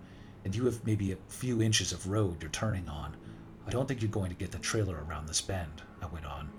and 0.45 0.55
you 0.55 0.65
have 0.65 0.85
maybe 0.85 1.11
a 1.11 1.17
few 1.27 1.61
inches 1.61 1.91
of 1.91 2.07
road 2.07 2.37
you're 2.41 2.51
turning 2.51 2.87
on. 2.87 3.15
I 3.65 3.71
don't 3.71 3.87
think 3.87 4.01
you're 4.01 4.11
going 4.11 4.29
to 4.29 4.35
get 4.35 4.51
the 4.51 4.59
trailer 4.59 5.03
around 5.03 5.27
this 5.27 5.41
bend, 5.41 5.81
I 6.01 6.05
went 6.07 6.25
on. 6.25 6.49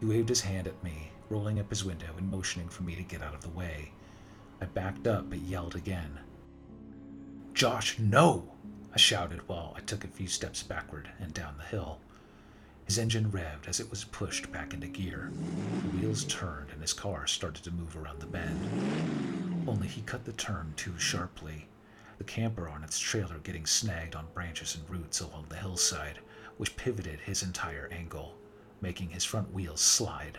He 0.00 0.06
waved 0.06 0.28
his 0.28 0.40
hand 0.40 0.66
at 0.66 0.82
me, 0.82 1.10
rolling 1.28 1.60
up 1.60 1.70
his 1.70 1.84
window 1.84 2.14
and 2.16 2.30
motioning 2.30 2.68
for 2.68 2.82
me 2.82 2.94
to 2.94 3.02
get 3.02 3.22
out 3.22 3.34
of 3.34 3.42
the 3.42 3.50
way. 3.50 3.92
I 4.60 4.66
backed 4.66 5.06
up 5.06 5.30
but 5.30 5.40
yelled 5.40 5.76
again. 5.76 6.18
Josh, 7.54 7.98
no! 7.98 8.52
I 8.92 8.96
shouted 8.96 9.46
while 9.48 9.74
I 9.76 9.80
took 9.80 10.04
a 10.04 10.08
few 10.08 10.28
steps 10.28 10.62
backward 10.62 11.10
and 11.20 11.34
down 11.34 11.56
the 11.58 11.64
hill. 11.64 11.98
His 12.84 12.98
engine 12.98 13.30
revved 13.30 13.68
as 13.68 13.80
it 13.80 13.90
was 13.90 14.04
pushed 14.04 14.50
back 14.50 14.72
into 14.72 14.86
gear. 14.86 15.30
The 15.82 15.98
wheels 15.98 16.24
turned 16.24 16.70
and 16.70 16.80
his 16.80 16.94
car 16.94 17.26
started 17.26 17.62
to 17.64 17.70
move 17.70 17.96
around 17.96 18.20
the 18.20 18.26
bend. 18.26 19.47
Only 19.68 19.88
he 19.88 20.00
cut 20.00 20.24
the 20.24 20.32
turn 20.32 20.72
too 20.76 20.98
sharply, 20.98 21.68
the 22.16 22.24
camper 22.24 22.70
on 22.70 22.82
its 22.82 22.98
trailer 22.98 23.36
getting 23.36 23.66
snagged 23.66 24.14
on 24.16 24.32
branches 24.32 24.74
and 24.74 24.88
roots 24.88 25.20
along 25.20 25.44
the 25.50 25.56
hillside, 25.56 26.20
which 26.56 26.74
pivoted 26.78 27.20
his 27.20 27.42
entire 27.42 27.86
angle, 27.92 28.38
making 28.80 29.10
his 29.10 29.24
front 29.24 29.52
wheels 29.52 29.82
slide. 29.82 30.38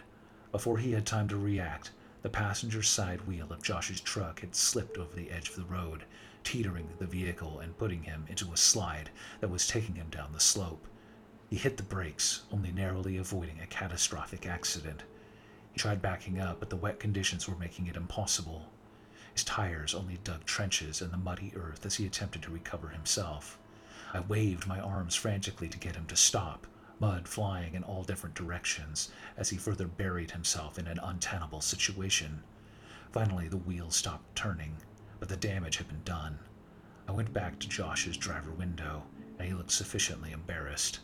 Before 0.51 0.79
he 0.79 0.93
had 0.93 1.05
time 1.05 1.27
to 1.27 1.37
react, 1.37 1.91
the 2.23 2.29
passenger 2.29 2.81
side 2.81 3.27
wheel 3.27 3.53
of 3.53 3.61
Josh's 3.61 4.01
truck 4.01 4.39
had 4.39 4.55
slipped 4.55 4.97
over 4.97 5.15
the 5.15 5.29
edge 5.29 5.49
of 5.49 5.57
the 5.57 5.65
road, 5.65 6.05
teetering 6.43 6.89
the 6.97 7.05
vehicle 7.05 7.59
and 7.59 7.77
putting 7.77 8.01
him 8.01 8.25
into 8.29 8.51
a 8.51 8.57
slide 8.57 9.11
that 9.41 9.51
was 9.51 9.67
taking 9.67 9.93
him 9.93 10.09
down 10.09 10.31
the 10.31 10.39
slope. 10.39 10.87
He 11.51 11.55
hit 11.55 11.77
the 11.77 11.83
brakes, 11.83 12.41
only 12.51 12.71
narrowly 12.71 13.17
avoiding 13.17 13.59
a 13.61 13.67
catastrophic 13.67 14.47
accident. 14.47 15.03
He 15.71 15.77
tried 15.77 16.01
backing 16.01 16.39
up, 16.39 16.59
but 16.59 16.71
the 16.71 16.75
wet 16.75 16.99
conditions 16.99 17.47
were 17.47 17.57
making 17.57 17.85
it 17.85 17.95
impossible. 17.95 18.71
His 19.33 19.43
tires 19.43 19.93
only 19.93 20.17
dug 20.23 20.45
trenches 20.45 21.01
in 21.01 21.11
the 21.11 21.17
muddy 21.17 21.53
earth 21.55 21.85
as 21.85 21.95
he 21.95 22.05
attempted 22.05 22.43
to 22.43 22.51
recover 22.51 22.89
himself. 22.89 23.57
I 24.13 24.21
waved 24.21 24.67
my 24.67 24.79
arms 24.79 25.15
frantically 25.15 25.69
to 25.69 25.77
get 25.77 25.95
him 25.95 26.07
to 26.07 26.15
stop, 26.15 26.65
mud 26.99 27.27
flying 27.27 27.75
in 27.75 27.83
all 27.83 28.03
different 28.03 28.35
directions 28.35 29.11
as 29.37 29.49
he 29.49 29.57
further 29.57 29.87
buried 29.87 30.31
himself 30.31 30.79
in 30.79 30.87
an 30.87 30.99
untenable 31.01 31.61
situation. 31.61 32.43
Finally, 33.11 33.47
the 33.47 33.57
wheels 33.57 33.95
stopped 33.95 34.35
turning, 34.35 34.75
but 35.19 35.29
the 35.29 35.37
damage 35.37 35.77
had 35.77 35.87
been 35.87 36.03
done. 36.03 36.39
I 37.07 37.11
went 37.11 37.33
back 37.33 37.59
to 37.59 37.69
Josh's 37.69 38.17
driver 38.17 38.51
window, 38.51 39.03
and 39.37 39.47
he 39.47 39.53
looked 39.53 39.71
sufficiently 39.71 40.31
embarrassed. 40.31 40.99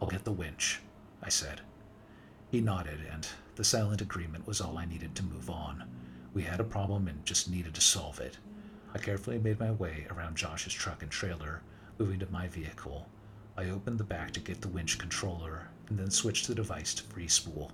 I'll 0.00 0.08
get 0.08 0.24
the 0.24 0.32
winch, 0.32 0.80
I 1.22 1.28
said. 1.28 1.60
He 2.50 2.60
nodded, 2.60 3.00
and 3.10 3.26
the 3.54 3.64
silent 3.64 4.00
agreement 4.00 4.46
was 4.46 4.60
all 4.60 4.76
I 4.76 4.84
needed 4.84 5.14
to 5.14 5.22
move 5.22 5.48
on. 5.48 5.84
We 6.34 6.42
had 6.42 6.60
a 6.60 6.64
problem 6.64 7.08
and 7.08 7.24
just 7.24 7.50
needed 7.50 7.74
to 7.74 7.80
solve 7.80 8.20
it. 8.20 8.38
I 8.94 8.98
carefully 8.98 9.38
made 9.38 9.60
my 9.60 9.70
way 9.70 10.06
around 10.10 10.36
Josh's 10.36 10.72
truck 10.72 11.02
and 11.02 11.10
trailer, 11.10 11.62
moving 11.98 12.18
to 12.20 12.30
my 12.30 12.48
vehicle. 12.48 13.08
I 13.56 13.70
opened 13.70 13.98
the 13.98 14.04
back 14.04 14.32
to 14.32 14.40
get 14.40 14.60
the 14.60 14.68
winch 14.68 14.98
controller 14.98 15.68
and 15.88 15.98
then 15.98 16.10
switched 16.10 16.46
the 16.46 16.54
device 16.54 16.94
to 16.94 17.02
free 17.02 17.28
spool. 17.28 17.70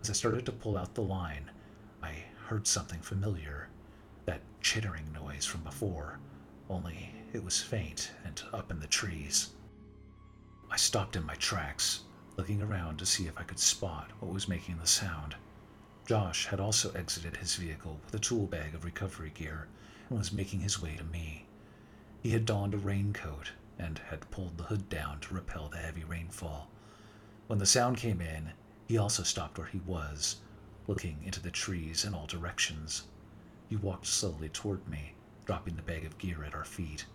As 0.00 0.10
I 0.10 0.12
started 0.12 0.46
to 0.46 0.52
pull 0.52 0.78
out 0.78 0.94
the 0.94 1.02
line, 1.02 1.50
I 2.02 2.14
heard 2.46 2.66
something 2.66 3.00
familiar 3.00 3.68
that 4.26 4.42
chittering 4.60 5.12
noise 5.12 5.44
from 5.44 5.62
before, 5.62 6.18
only 6.68 7.12
it 7.32 7.42
was 7.42 7.60
faint 7.60 8.12
and 8.24 8.40
up 8.52 8.70
in 8.70 8.78
the 8.78 8.86
trees. 8.86 9.50
I 10.70 10.76
stopped 10.76 11.16
in 11.16 11.26
my 11.26 11.34
tracks, 11.34 12.00
looking 12.36 12.62
around 12.62 12.98
to 12.98 13.06
see 13.06 13.26
if 13.26 13.36
I 13.38 13.42
could 13.42 13.58
spot 13.58 14.10
what 14.20 14.32
was 14.32 14.48
making 14.48 14.78
the 14.78 14.86
sound. 14.86 15.34
Josh 16.04 16.46
had 16.46 16.58
also 16.58 16.90
exited 16.92 17.36
his 17.36 17.54
vehicle 17.54 18.00
with 18.04 18.12
a 18.12 18.18
tool 18.18 18.46
bag 18.46 18.74
of 18.74 18.84
recovery 18.84 19.30
gear 19.30 19.68
and 20.08 20.18
was 20.18 20.32
making 20.32 20.60
his 20.60 20.82
way 20.82 20.96
to 20.96 21.04
me. 21.04 21.46
He 22.22 22.30
had 22.30 22.44
donned 22.44 22.74
a 22.74 22.78
raincoat 22.78 23.52
and 23.78 24.00
had 24.10 24.30
pulled 24.32 24.58
the 24.58 24.64
hood 24.64 24.88
down 24.88 25.20
to 25.20 25.34
repel 25.34 25.68
the 25.68 25.78
heavy 25.78 26.02
rainfall. 26.02 26.68
When 27.46 27.60
the 27.60 27.66
sound 27.66 27.98
came 27.98 28.20
in, 28.20 28.52
he 28.88 28.98
also 28.98 29.22
stopped 29.22 29.58
where 29.58 29.68
he 29.68 29.78
was, 29.86 30.36
looking 30.88 31.22
into 31.22 31.40
the 31.40 31.52
trees 31.52 32.04
in 32.04 32.14
all 32.14 32.26
directions. 32.26 33.04
He 33.68 33.76
walked 33.76 34.06
slowly 34.06 34.48
toward 34.48 34.86
me, 34.88 35.14
dropping 35.46 35.76
the 35.76 35.82
bag 35.82 36.04
of 36.04 36.18
gear 36.18 36.42
at 36.42 36.54
our 36.54 36.64
feet. 36.64 37.06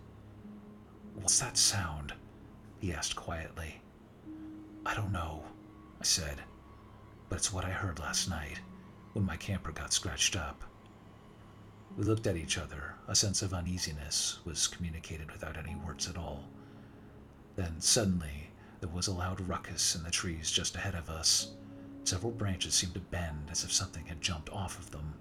What's 1.14 1.38
that 1.40 1.58
sound? 1.58 2.14
he 2.80 2.92
asked 2.92 3.16
quietly. 3.16 3.82
I 4.86 4.94
don't 4.94 5.12
know, 5.12 5.44
I 6.00 6.04
said, 6.04 6.40
but 7.28 7.36
it's 7.36 7.52
what 7.52 7.66
I 7.66 7.70
heard 7.70 7.98
last 7.98 8.30
night 8.30 8.60
when 9.12 9.24
my 9.24 9.36
camper 9.36 9.72
got 9.72 9.92
scratched 9.92 10.36
up. 10.36 10.62
We 11.96 12.04
looked 12.04 12.26
at 12.26 12.36
each 12.36 12.58
other. 12.58 12.94
A 13.08 13.14
sense 13.14 13.42
of 13.42 13.54
uneasiness 13.54 14.38
was 14.44 14.68
communicated 14.68 15.32
without 15.32 15.56
any 15.56 15.74
words 15.74 16.08
at 16.08 16.16
all. 16.16 16.44
Then 17.56 17.80
suddenly, 17.80 18.50
there 18.80 18.88
was 18.88 19.08
a 19.08 19.12
loud 19.12 19.40
ruckus 19.40 19.96
in 19.96 20.04
the 20.04 20.10
trees 20.10 20.50
just 20.50 20.76
ahead 20.76 20.94
of 20.94 21.10
us. 21.10 21.52
Several 22.04 22.30
branches 22.30 22.74
seemed 22.74 22.94
to 22.94 23.00
bend 23.00 23.48
as 23.50 23.64
if 23.64 23.72
something 23.72 24.06
had 24.06 24.20
jumped 24.20 24.50
off 24.50 24.78
of 24.78 24.90
them. 24.90 25.14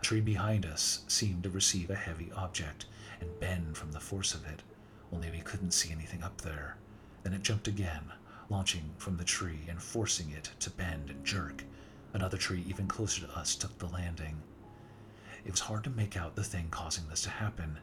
A 0.00 0.02
tree 0.02 0.20
behind 0.20 0.64
us 0.64 1.04
seemed 1.08 1.42
to 1.42 1.50
receive 1.50 1.90
a 1.90 1.94
heavy 1.94 2.32
object 2.32 2.86
and 3.20 3.40
bend 3.40 3.76
from 3.76 3.92
the 3.92 4.00
force 4.00 4.34
of 4.34 4.46
it, 4.46 4.62
only 5.12 5.30
we 5.30 5.40
couldn't 5.40 5.72
see 5.72 5.92
anything 5.92 6.22
up 6.22 6.40
there. 6.40 6.76
Then 7.22 7.32
it 7.32 7.42
jumped 7.42 7.68
again, 7.68 8.12
launching 8.48 8.94
from 8.98 9.16
the 9.16 9.24
tree 9.24 9.66
and 9.68 9.82
forcing 9.82 10.30
it 10.30 10.50
to 10.60 10.70
bend 10.70 11.10
and 11.10 11.24
jerk. 11.24 11.64
Another 12.12 12.36
tree 12.36 12.64
even 12.66 12.86
closer 12.86 13.26
to 13.26 13.38
us 13.38 13.54
took 13.54 13.76
the 13.78 13.86
landing. 13.86 14.42
It 15.44 15.50
was 15.50 15.60
hard 15.60 15.84
to 15.84 15.90
make 15.90 16.16
out 16.16 16.34
the 16.34 16.42
thing 16.42 16.68
causing 16.70 17.08
this 17.08 17.22
to 17.22 17.30
happen. 17.30 17.78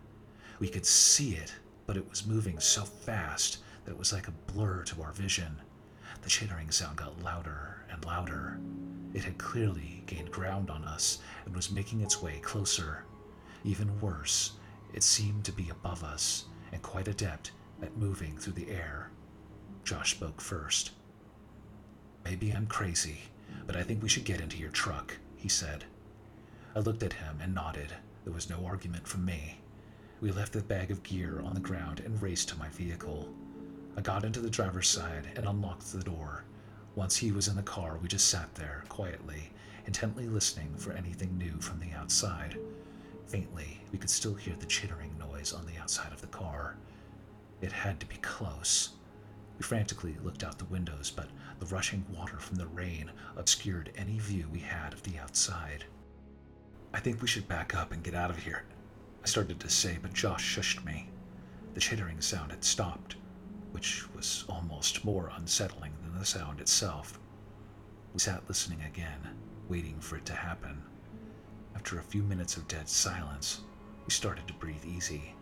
We 0.59 0.67
could 0.67 0.85
see 0.85 1.35
it, 1.35 1.53
but 1.85 1.97
it 1.97 2.09
was 2.09 2.27
moving 2.27 2.59
so 2.59 2.83
fast 2.83 3.59
that 3.85 3.91
it 3.91 3.97
was 3.97 4.13
like 4.13 4.27
a 4.27 4.51
blur 4.51 4.83
to 4.83 5.01
our 5.01 5.11
vision. 5.11 5.57
The 6.21 6.29
chittering 6.29 6.71
sound 6.71 6.97
got 6.97 7.21
louder 7.21 7.85
and 7.91 8.03
louder. 8.05 8.59
It 9.13 9.23
had 9.23 9.37
clearly 9.37 10.03
gained 10.05 10.31
ground 10.31 10.69
on 10.69 10.83
us 10.83 11.19
and 11.45 11.55
was 11.55 11.71
making 11.71 12.01
its 12.01 12.21
way 12.21 12.39
closer. 12.39 13.03
Even 13.63 13.99
worse, 14.01 14.53
it 14.93 15.03
seemed 15.03 15.43
to 15.45 15.51
be 15.51 15.69
above 15.69 16.03
us 16.03 16.45
and 16.71 16.81
quite 16.81 17.07
adept 17.07 17.51
at 17.81 17.97
moving 17.97 18.37
through 18.37 18.53
the 18.53 18.69
air. 18.71 19.09
Josh 19.83 20.11
spoke 20.11 20.41
first. 20.41 20.91
Maybe 22.25 22.51
I'm 22.51 22.67
crazy, 22.67 23.19
but 23.65 23.75
I 23.75 23.83
think 23.83 24.01
we 24.01 24.09
should 24.09 24.25
get 24.25 24.41
into 24.41 24.57
your 24.57 24.69
truck, 24.69 25.17
he 25.35 25.49
said. 25.49 25.85
I 26.75 26.79
looked 26.79 27.03
at 27.03 27.13
him 27.13 27.39
and 27.41 27.53
nodded. 27.53 27.93
There 28.23 28.33
was 28.33 28.49
no 28.49 28.65
argument 28.65 29.07
from 29.07 29.25
me. 29.25 29.57
We 30.21 30.31
left 30.31 30.53
the 30.53 30.61
bag 30.61 30.89
of 30.89 31.03
gear 31.03 31.41
on 31.43 31.53
the 31.53 31.59
ground 31.59 31.99
and 31.99 32.21
raced 32.21 32.49
to 32.49 32.57
my 32.57 32.69
vehicle. 32.69 33.33
I 33.97 34.01
got 34.01 34.23
into 34.23 34.39
the 34.39 34.49
driver's 34.49 34.89
side 34.89 35.27
and 35.35 35.45
unlocked 35.45 35.91
the 35.91 36.03
door. 36.03 36.45
Once 36.95 37.15
he 37.17 37.31
was 37.31 37.47
in 37.47 37.55
the 37.55 37.61
car, 37.61 37.97
we 38.01 38.07
just 38.07 38.29
sat 38.29 38.53
there, 38.55 38.83
quietly, 38.89 39.51
intently 39.85 40.27
listening 40.27 40.73
for 40.77 40.93
anything 40.93 41.37
new 41.37 41.59
from 41.59 41.79
the 41.79 41.91
outside. 41.97 42.57
Faintly, 43.27 43.81
we 43.91 43.97
could 43.97 44.09
still 44.09 44.33
hear 44.33 44.55
the 44.59 44.65
chittering 44.65 45.15
noise 45.17 45.53
on 45.53 45.65
the 45.65 45.77
outside 45.79 46.11
of 46.11 46.21
the 46.21 46.27
car. 46.27 46.75
It 47.61 47.71
had 47.71 47.99
to 47.99 48.05
be 48.05 48.17
close. 48.17 48.89
We 49.57 49.63
frantically 49.63 50.17
looked 50.23 50.43
out 50.43 50.57
the 50.57 50.65
windows, 50.65 51.11
but 51.15 51.29
the 51.59 51.65
rushing 51.67 52.05
water 52.13 52.39
from 52.39 52.57
the 52.57 52.67
rain 52.67 53.11
obscured 53.35 53.91
any 53.95 54.19
view 54.19 54.49
we 54.51 54.59
had 54.59 54.93
of 54.93 55.03
the 55.03 55.17
outside. 55.19 55.85
I 56.93 56.99
think 56.99 57.21
we 57.21 57.27
should 57.27 57.47
back 57.47 57.75
up 57.75 57.91
and 57.91 58.03
get 58.03 58.13
out 58.13 58.29
of 58.29 58.37
here, 58.37 58.63
I 59.23 59.25
started 59.25 59.57
to 59.61 59.69
say, 59.69 59.97
but 60.01 60.13
Josh 60.13 60.43
shushed 60.43 60.83
me. 60.83 61.07
The 61.75 61.79
chittering 61.79 62.19
sound 62.19 62.51
had 62.51 62.65
stopped, 62.65 63.15
which 63.71 64.13
was 64.13 64.43
almost 64.49 65.05
more 65.05 65.31
unsettling 65.37 65.93
than 66.03 66.19
the 66.19 66.25
sound 66.25 66.59
itself. 66.59 67.19
We 68.13 68.19
sat 68.19 68.47
listening 68.49 68.81
again, 68.83 69.21
waiting 69.69 69.97
for 70.01 70.17
it 70.17 70.25
to 70.25 70.33
happen. 70.33 70.83
After 71.73 71.97
a 71.97 72.03
few 72.03 72.21
minutes 72.21 72.57
of 72.57 72.67
dead 72.67 72.89
silence, 72.89 73.61
we 74.05 74.11
started 74.11 74.45
to 74.49 74.53
breathe 74.55 74.85
easy. 74.85 75.33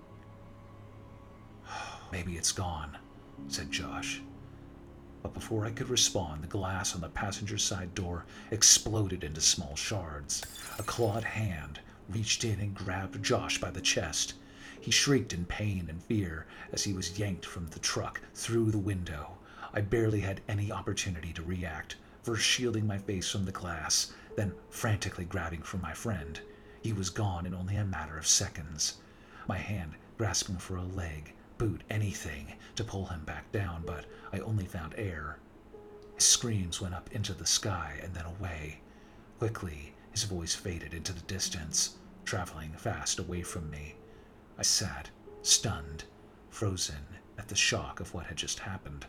Maybe 2.11 2.37
it's 2.37 2.51
gone, 2.51 2.99
said 3.47 3.71
Josh. 3.71 4.21
But 5.23 5.33
before 5.33 5.65
I 5.65 5.71
could 5.71 5.89
respond, 5.89 6.41
the 6.41 6.47
glass 6.47 6.95
on 6.95 7.01
the 7.01 7.09
passenger 7.09 7.57
side 7.57 7.93
door 7.93 8.25
exploded 8.49 9.23
into 9.23 9.41
small 9.41 9.75
shards. 9.75 10.41
A 10.79 10.83
clawed 10.83 11.23
hand 11.23 11.79
reached 12.09 12.43
in 12.43 12.59
and 12.59 12.73
grabbed 12.73 13.23
Josh 13.23 13.59
by 13.59 13.69
the 13.69 13.81
chest. 13.81 14.33
He 14.79 14.89
shrieked 14.89 15.33
in 15.33 15.45
pain 15.45 15.87
and 15.89 16.01
fear 16.03 16.47
as 16.73 16.83
he 16.83 16.93
was 16.93 17.19
yanked 17.19 17.45
from 17.45 17.67
the 17.67 17.79
truck 17.79 18.19
through 18.33 18.71
the 18.71 18.79
window. 18.79 19.37
I 19.73 19.81
barely 19.81 20.21
had 20.21 20.41
any 20.47 20.71
opportunity 20.71 21.31
to 21.33 21.43
react, 21.43 21.97
first 22.23 22.43
shielding 22.43 22.87
my 22.87 22.97
face 22.97 23.29
from 23.29 23.45
the 23.45 23.51
glass, 23.51 24.11
then 24.35 24.53
frantically 24.69 25.25
grabbing 25.25 25.61
for 25.61 25.77
my 25.77 25.93
friend. 25.93 26.39
He 26.81 26.93
was 26.93 27.09
gone 27.11 27.45
in 27.45 27.53
only 27.53 27.75
a 27.75 27.85
matter 27.85 28.17
of 28.17 28.25
seconds. 28.25 28.95
My 29.47 29.57
hand 29.57 29.93
grasping 30.17 30.57
for 30.57 30.77
a 30.77 30.83
leg, 30.83 31.33
boot, 31.61 31.83
anything 31.91 32.51
to 32.75 32.83
pull 32.83 33.05
him 33.05 33.23
back 33.23 33.51
down, 33.51 33.83
but 33.85 34.05
I 34.33 34.39
only 34.39 34.65
found 34.65 34.95
air. 34.97 35.37
His 36.15 36.25
screams 36.25 36.81
went 36.81 36.95
up 36.95 37.11
into 37.11 37.35
the 37.35 37.45
sky 37.45 37.99
and 38.01 38.15
then 38.15 38.25
away. 38.25 38.81
Quickly, 39.37 39.93
his 40.09 40.23
voice 40.23 40.55
faded 40.55 40.95
into 40.95 41.13
the 41.13 41.21
distance, 41.21 41.97
traveling 42.25 42.71
fast 42.71 43.19
away 43.19 43.43
from 43.43 43.69
me. 43.69 43.93
I 44.57 44.63
sat, 44.63 45.11
stunned, 45.43 46.05
frozen 46.49 47.05
at 47.37 47.47
the 47.47 47.55
shock 47.55 47.99
of 47.99 48.11
what 48.11 48.25
had 48.25 48.37
just 48.37 48.57
happened. 48.57 49.05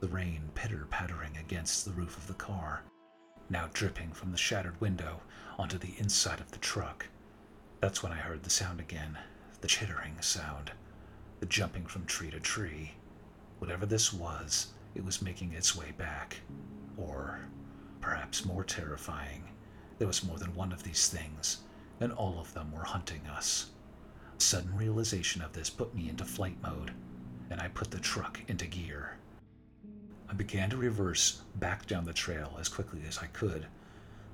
The 0.00 0.08
rain 0.08 0.50
pitter 0.54 0.86
pattering 0.90 1.38
against 1.38 1.86
the 1.86 1.92
roof 1.92 2.18
of 2.18 2.26
the 2.26 2.34
car, 2.34 2.82
now 3.48 3.70
dripping 3.72 4.12
from 4.12 4.30
the 4.30 4.36
shattered 4.36 4.78
window 4.78 5.22
onto 5.58 5.78
the 5.78 5.94
inside 5.96 6.40
of 6.40 6.50
the 6.50 6.58
truck. 6.58 7.06
That's 7.80 8.02
when 8.02 8.12
I 8.12 8.16
heard 8.16 8.42
the 8.42 8.50
sound 8.50 8.78
again 8.78 9.16
the 9.62 9.68
chittering 9.68 10.20
sound, 10.20 10.72
the 11.40 11.46
jumping 11.46 11.86
from 11.86 12.04
tree 12.04 12.30
to 12.30 12.40
tree. 12.40 12.92
Whatever 13.58 13.86
this 13.86 14.12
was, 14.12 14.68
it 14.94 15.04
was 15.04 15.22
making 15.22 15.52
its 15.52 15.76
way 15.76 15.92
back. 15.96 16.36
Or, 16.96 17.40
perhaps 18.00 18.44
more 18.44 18.64
terrifying, 18.64 19.44
there 19.98 20.06
was 20.06 20.24
more 20.24 20.38
than 20.38 20.54
one 20.54 20.72
of 20.72 20.82
these 20.82 21.08
things, 21.08 21.58
and 22.00 22.12
all 22.12 22.38
of 22.38 22.52
them 22.54 22.72
were 22.72 22.84
hunting 22.84 23.26
us. 23.26 23.70
Sudden 24.38 24.76
realization 24.76 25.42
of 25.42 25.52
this 25.52 25.70
put 25.70 25.94
me 25.94 26.08
into 26.08 26.24
flight 26.24 26.56
mode, 26.62 26.92
and 27.50 27.60
I 27.60 27.68
put 27.68 27.90
the 27.90 27.98
truck 27.98 28.40
into 28.48 28.66
gear. 28.66 29.16
I 30.28 30.34
began 30.34 30.70
to 30.70 30.76
reverse 30.76 31.42
back 31.56 31.86
down 31.86 32.04
the 32.04 32.12
trail 32.12 32.56
as 32.60 32.68
quickly 32.68 33.02
as 33.08 33.18
I 33.18 33.26
could, 33.26 33.66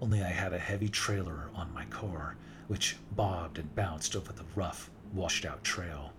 only 0.00 0.22
I 0.22 0.28
had 0.28 0.52
a 0.52 0.58
heavy 0.58 0.88
trailer 0.88 1.48
on 1.54 1.72
my 1.72 1.84
car, 1.86 2.36
which 2.66 2.96
bobbed 3.12 3.58
and 3.58 3.74
bounced 3.74 4.16
over 4.16 4.32
the 4.32 4.44
rough, 4.54 4.90
washed 5.12 5.46
out 5.46 5.62
trail. 5.64 6.12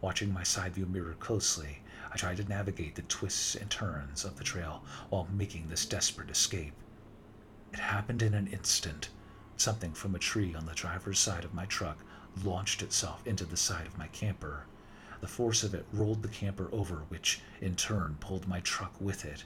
Watching 0.00 0.32
my 0.32 0.42
side 0.42 0.74
view 0.74 0.86
mirror 0.86 1.14
closely, 1.20 1.82
I 2.10 2.16
tried 2.16 2.38
to 2.38 2.44
navigate 2.44 2.94
the 2.94 3.02
twists 3.02 3.54
and 3.54 3.70
turns 3.70 4.24
of 4.24 4.36
the 4.36 4.44
trail 4.44 4.82
while 5.10 5.28
making 5.30 5.68
this 5.68 5.84
desperate 5.84 6.30
escape. 6.30 6.72
It 7.72 7.78
happened 7.80 8.22
in 8.22 8.32
an 8.32 8.46
instant. 8.46 9.10
Something 9.56 9.92
from 9.92 10.14
a 10.14 10.18
tree 10.18 10.54
on 10.54 10.64
the 10.64 10.72
driver's 10.72 11.18
side 11.18 11.44
of 11.44 11.52
my 11.52 11.66
truck 11.66 11.98
launched 12.42 12.82
itself 12.82 13.26
into 13.26 13.44
the 13.44 13.58
side 13.58 13.86
of 13.86 13.98
my 13.98 14.06
camper. 14.08 14.64
The 15.20 15.28
force 15.28 15.62
of 15.62 15.74
it 15.74 15.84
rolled 15.92 16.22
the 16.22 16.28
camper 16.28 16.70
over, 16.72 17.04
which 17.08 17.40
in 17.60 17.76
turn 17.76 18.16
pulled 18.20 18.48
my 18.48 18.60
truck 18.60 18.98
with 19.00 19.26
it. 19.26 19.44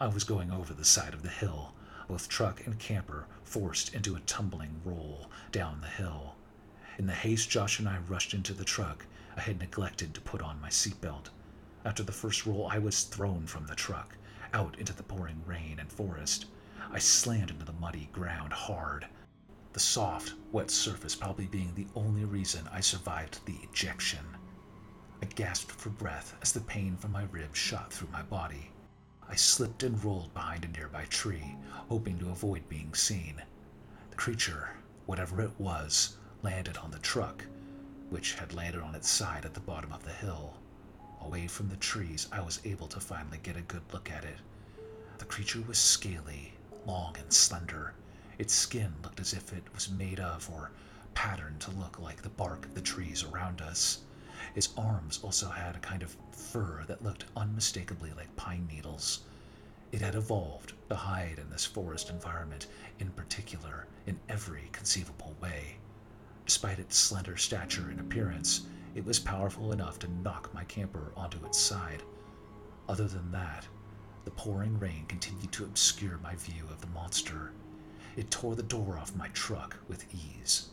I 0.00 0.06
was 0.06 0.22
going 0.22 0.52
over 0.52 0.72
the 0.72 0.84
side 0.84 1.14
of 1.14 1.22
the 1.24 1.28
hill, 1.28 1.74
both 2.06 2.28
truck 2.28 2.64
and 2.64 2.78
camper 2.78 3.26
forced 3.42 3.92
into 3.92 4.14
a 4.14 4.20
tumbling 4.20 4.80
roll 4.84 5.30
down 5.50 5.80
the 5.80 5.88
hill. 5.88 6.36
In 6.96 7.06
the 7.06 7.12
haste 7.12 7.50
Josh 7.50 7.80
and 7.80 7.88
I 7.88 7.98
rushed 8.08 8.34
into 8.34 8.54
the 8.54 8.64
truck, 8.64 9.06
I 9.40 9.44
had 9.44 9.58
neglected 9.58 10.12
to 10.12 10.20
put 10.20 10.42
on 10.42 10.60
my 10.60 10.68
seatbelt. 10.68 11.30
After 11.86 12.02
the 12.02 12.12
first 12.12 12.44
roll, 12.44 12.68
I 12.70 12.76
was 12.78 13.04
thrown 13.04 13.46
from 13.46 13.64
the 13.64 13.74
truck, 13.74 14.14
out 14.52 14.78
into 14.78 14.92
the 14.92 15.02
pouring 15.02 15.42
rain 15.46 15.78
and 15.80 15.90
forest. 15.90 16.44
I 16.92 16.98
slammed 16.98 17.50
into 17.50 17.64
the 17.64 17.72
muddy 17.72 18.10
ground 18.12 18.52
hard, 18.52 19.06
the 19.72 19.80
soft, 19.80 20.34
wet 20.52 20.70
surface 20.70 21.16
probably 21.16 21.46
being 21.46 21.72
the 21.74 21.86
only 21.94 22.26
reason 22.26 22.68
I 22.70 22.80
survived 22.80 23.40
the 23.46 23.56
ejection. 23.62 24.26
I 25.22 25.24
gasped 25.24 25.72
for 25.72 25.88
breath 25.88 26.36
as 26.42 26.52
the 26.52 26.60
pain 26.60 26.98
from 26.98 27.12
my 27.12 27.24
ribs 27.32 27.56
shot 27.56 27.90
through 27.90 28.10
my 28.12 28.20
body. 28.20 28.70
I 29.26 29.36
slipped 29.36 29.84
and 29.84 30.04
rolled 30.04 30.34
behind 30.34 30.66
a 30.66 30.68
nearby 30.68 31.06
tree, 31.06 31.56
hoping 31.88 32.18
to 32.18 32.28
avoid 32.28 32.68
being 32.68 32.92
seen. 32.92 33.40
The 34.10 34.16
creature, 34.16 34.76
whatever 35.06 35.40
it 35.40 35.58
was, 35.58 36.18
landed 36.42 36.76
on 36.76 36.90
the 36.90 36.98
truck, 36.98 37.42
which 38.10 38.34
had 38.34 38.52
landed 38.52 38.82
on 38.82 38.94
its 38.94 39.08
side 39.08 39.44
at 39.44 39.54
the 39.54 39.60
bottom 39.60 39.92
of 39.92 40.04
the 40.04 40.12
hill. 40.12 40.54
Away 41.22 41.46
from 41.46 41.68
the 41.68 41.76
trees, 41.76 42.28
I 42.30 42.40
was 42.40 42.60
able 42.64 42.88
to 42.88 43.00
finally 43.00 43.38
get 43.42 43.56
a 43.56 43.62
good 43.62 43.82
look 43.92 44.10
at 44.10 44.24
it. 44.24 44.38
The 45.18 45.24
creature 45.24 45.62
was 45.66 45.78
scaly, 45.78 46.52
long 46.86 47.16
and 47.18 47.32
slender. 47.32 47.94
Its 48.38 48.54
skin 48.54 48.92
looked 49.02 49.20
as 49.20 49.32
if 49.32 49.52
it 49.52 49.64
was 49.74 49.90
made 49.90 50.18
of 50.18 50.50
or 50.50 50.70
patterned 51.14 51.60
to 51.60 51.70
look 51.72 51.98
like 51.98 52.22
the 52.22 52.28
bark 52.30 52.64
of 52.64 52.74
the 52.74 52.80
trees 52.80 53.22
around 53.22 53.60
us. 53.60 54.00
Its 54.54 54.70
arms 54.76 55.20
also 55.22 55.48
had 55.48 55.76
a 55.76 55.80
kind 55.80 56.02
of 56.02 56.16
fur 56.32 56.84
that 56.88 57.04
looked 57.04 57.26
unmistakably 57.36 58.12
like 58.16 58.34
pine 58.36 58.66
needles. 58.66 59.20
It 59.92 60.00
had 60.00 60.14
evolved 60.14 60.72
to 60.88 60.96
hide 60.96 61.38
in 61.38 61.50
this 61.50 61.66
forest 61.66 62.10
environment, 62.10 62.66
in 62.98 63.10
particular, 63.10 63.86
in 64.06 64.18
every 64.28 64.68
conceivable 64.72 65.34
way. 65.40 65.76
Despite 66.50 66.80
its 66.80 66.96
slender 66.98 67.36
stature 67.36 67.90
and 67.90 68.00
appearance, 68.00 68.62
it 68.96 69.04
was 69.04 69.20
powerful 69.20 69.70
enough 69.70 70.00
to 70.00 70.08
knock 70.08 70.52
my 70.52 70.64
camper 70.64 71.12
onto 71.16 71.46
its 71.46 71.56
side. 71.56 72.02
Other 72.88 73.06
than 73.06 73.30
that, 73.30 73.68
the 74.24 74.32
pouring 74.32 74.76
rain 74.80 75.06
continued 75.06 75.52
to 75.52 75.62
obscure 75.62 76.18
my 76.18 76.34
view 76.34 76.64
of 76.68 76.80
the 76.80 76.88
monster. 76.88 77.52
It 78.16 78.32
tore 78.32 78.56
the 78.56 78.64
door 78.64 78.98
off 78.98 79.14
my 79.14 79.28
truck 79.28 79.76
with 79.86 80.12
ease 80.12 80.70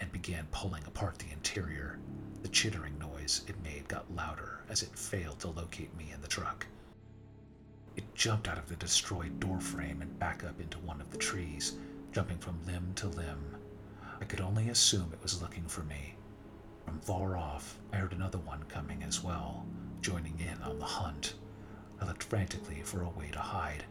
and 0.00 0.10
began 0.10 0.48
pulling 0.50 0.82
apart 0.86 1.20
the 1.20 1.30
interior. 1.32 2.00
The 2.42 2.48
chittering 2.48 2.98
noise 2.98 3.42
it 3.46 3.62
made 3.62 3.86
got 3.86 4.12
louder 4.16 4.64
as 4.68 4.82
it 4.82 4.98
failed 4.98 5.38
to 5.38 5.50
locate 5.50 5.96
me 5.96 6.10
in 6.12 6.20
the 6.20 6.26
truck. 6.26 6.66
It 7.94 8.12
jumped 8.16 8.48
out 8.48 8.58
of 8.58 8.68
the 8.68 8.74
destroyed 8.74 9.38
doorframe 9.38 10.02
and 10.02 10.18
back 10.18 10.42
up 10.42 10.60
into 10.60 10.80
one 10.80 11.00
of 11.00 11.12
the 11.12 11.16
trees, 11.18 11.74
jumping 12.10 12.38
from 12.38 12.66
limb 12.66 12.90
to 12.96 13.06
limb. 13.06 13.61
I 14.22 14.24
could 14.24 14.40
only 14.40 14.68
assume 14.68 15.12
it 15.12 15.20
was 15.20 15.42
looking 15.42 15.64
for 15.64 15.82
me. 15.82 16.14
From 16.86 17.00
far 17.00 17.36
off, 17.36 17.80
I 17.92 17.96
heard 17.96 18.12
another 18.12 18.38
one 18.38 18.62
coming 18.68 19.02
as 19.02 19.20
well, 19.20 19.66
joining 20.00 20.38
in 20.38 20.62
on 20.62 20.78
the 20.78 20.84
hunt. 20.84 21.34
I 22.00 22.04
looked 22.06 22.22
frantically 22.22 22.82
for 22.84 23.02
a 23.02 23.08
way 23.08 23.32
to 23.32 23.40
hide. 23.40 23.82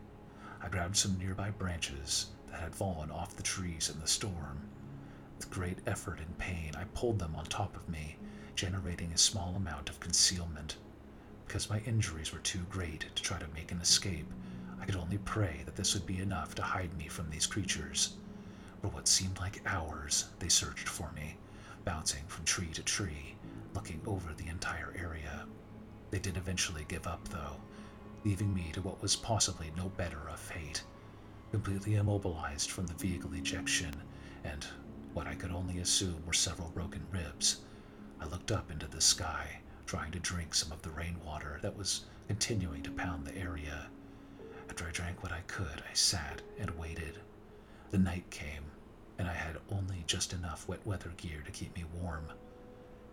I 0.63 0.69
grabbed 0.69 0.95
some 0.95 1.17
nearby 1.17 1.49
branches 1.49 2.27
that 2.49 2.61
had 2.61 2.73
fallen 2.73 3.11
off 3.11 3.35
the 3.35 3.43
trees 3.43 3.89
in 3.89 3.99
the 3.99 4.07
storm. 4.07 4.69
With 5.37 5.51
great 5.51 5.79
effort 5.85 6.19
and 6.19 6.37
pain, 6.37 6.75
I 6.77 6.85
pulled 6.93 7.19
them 7.19 7.35
on 7.35 7.43
top 7.47 7.75
of 7.75 7.89
me, 7.89 8.15
generating 8.55 9.11
a 9.11 9.17
small 9.17 9.55
amount 9.57 9.89
of 9.89 9.99
concealment. 9.99 10.77
Because 11.45 11.69
my 11.69 11.79
injuries 11.81 12.31
were 12.31 12.39
too 12.39 12.65
great 12.69 13.05
to 13.15 13.21
try 13.21 13.37
to 13.37 13.53
make 13.53 13.73
an 13.73 13.81
escape, 13.81 14.31
I 14.79 14.85
could 14.85 14.95
only 14.95 15.17
pray 15.17 15.63
that 15.65 15.75
this 15.75 15.93
would 15.93 16.05
be 16.05 16.19
enough 16.19 16.55
to 16.55 16.61
hide 16.61 16.97
me 16.97 17.09
from 17.09 17.29
these 17.29 17.45
creatures. 17.45 18.13
For 18.81 18.87
what 18.89 19.07
seemed 19.07 19.39
like 19.39 19.61
hours, 19.65 20.25
they 20.39 20.49
searched 20.49 20.89
for 20.89 21.11
me, 21.13 21.37
bouncing 21.85 22.25
from 22.27 22.45
tree 22.45 22.71
to 22.73 22.83
tree, 22.83 23.35
looking 23.73 24.01
over 24.05 24.33
the 24.33 24.47
entire 24.47 24.93
area. 24.97 25.45
They 26.09 26.19
did 26.19 26.37
eventually 26.37 26.85
give 26.87 27.07
up, 27.07 27.27
though, 27.29 27.57
leaving 28.25 28.53
me 28.53 28.71
to 28.73 28.81
what 28.81 29.01
was 29.01 29.15
possibly 29.15 29.71
no 29.77 29.89
better 29.89 30.27
a 30.29 30.37
fate 30.37 30.83
completely 31.51 31.95
immobilized 31.95 32.71
from 32.71 32.87
the 32.87 32.93
vehicle 32.93 33.33
ejection 33.33 33.93
and 34.45 34.65
what 35.13 35.27
I 35.27 35.35
could 35.35 35.51
only 35.51 35.79
assume 35.79 36.25
were 36.25 36.33
several 36.33 36.69
broken 36.69 37.05
ribs. 37.11 37.59
I 38.21 38.25
looked 38.25 38.51
up 38.51 38.71
into 38.71 38.87
the 38.87 39.01
sky, 39.01 39.59
trying 39.85 40.11
to 40.11 40.19
drink 40.19 40.55
some 40.55 40.71
of 40.71 40.81
the 40.81 40.91
rainwater 40.91 41.59
that 41.61 41.77
was 41.77 42.05
continuing 42.29 42.81
to 42.83 42.91
pound 42.91 43.25
the 43.25 43.35
area. 43.35 43.87
After 44.69 44.87
I 44.87 44.91
drank 44.91 45.21
what 45.21 45.33
I 45.33 45.41
could, 45.47 45.83
I 45.89 45.93
sat 45.93 46.41
and 46.57 46.69
waited. 46.79 47.19
The 47.91 47.97
night 47.97 48.29
came, 48.31 48.71
and 49.17 49.27
I 49.27 49.33
had 49.33 49.59
only 49.69 50.03
just 50.07 50.33
enough 50.33 50.67
wet 50.67 50.85
weather 50.85 51.13
gear 51.17 51.41
to 51.41 51.51
keep 51.51 51.75
me 51.75 51.83
warm. 51.83 52.31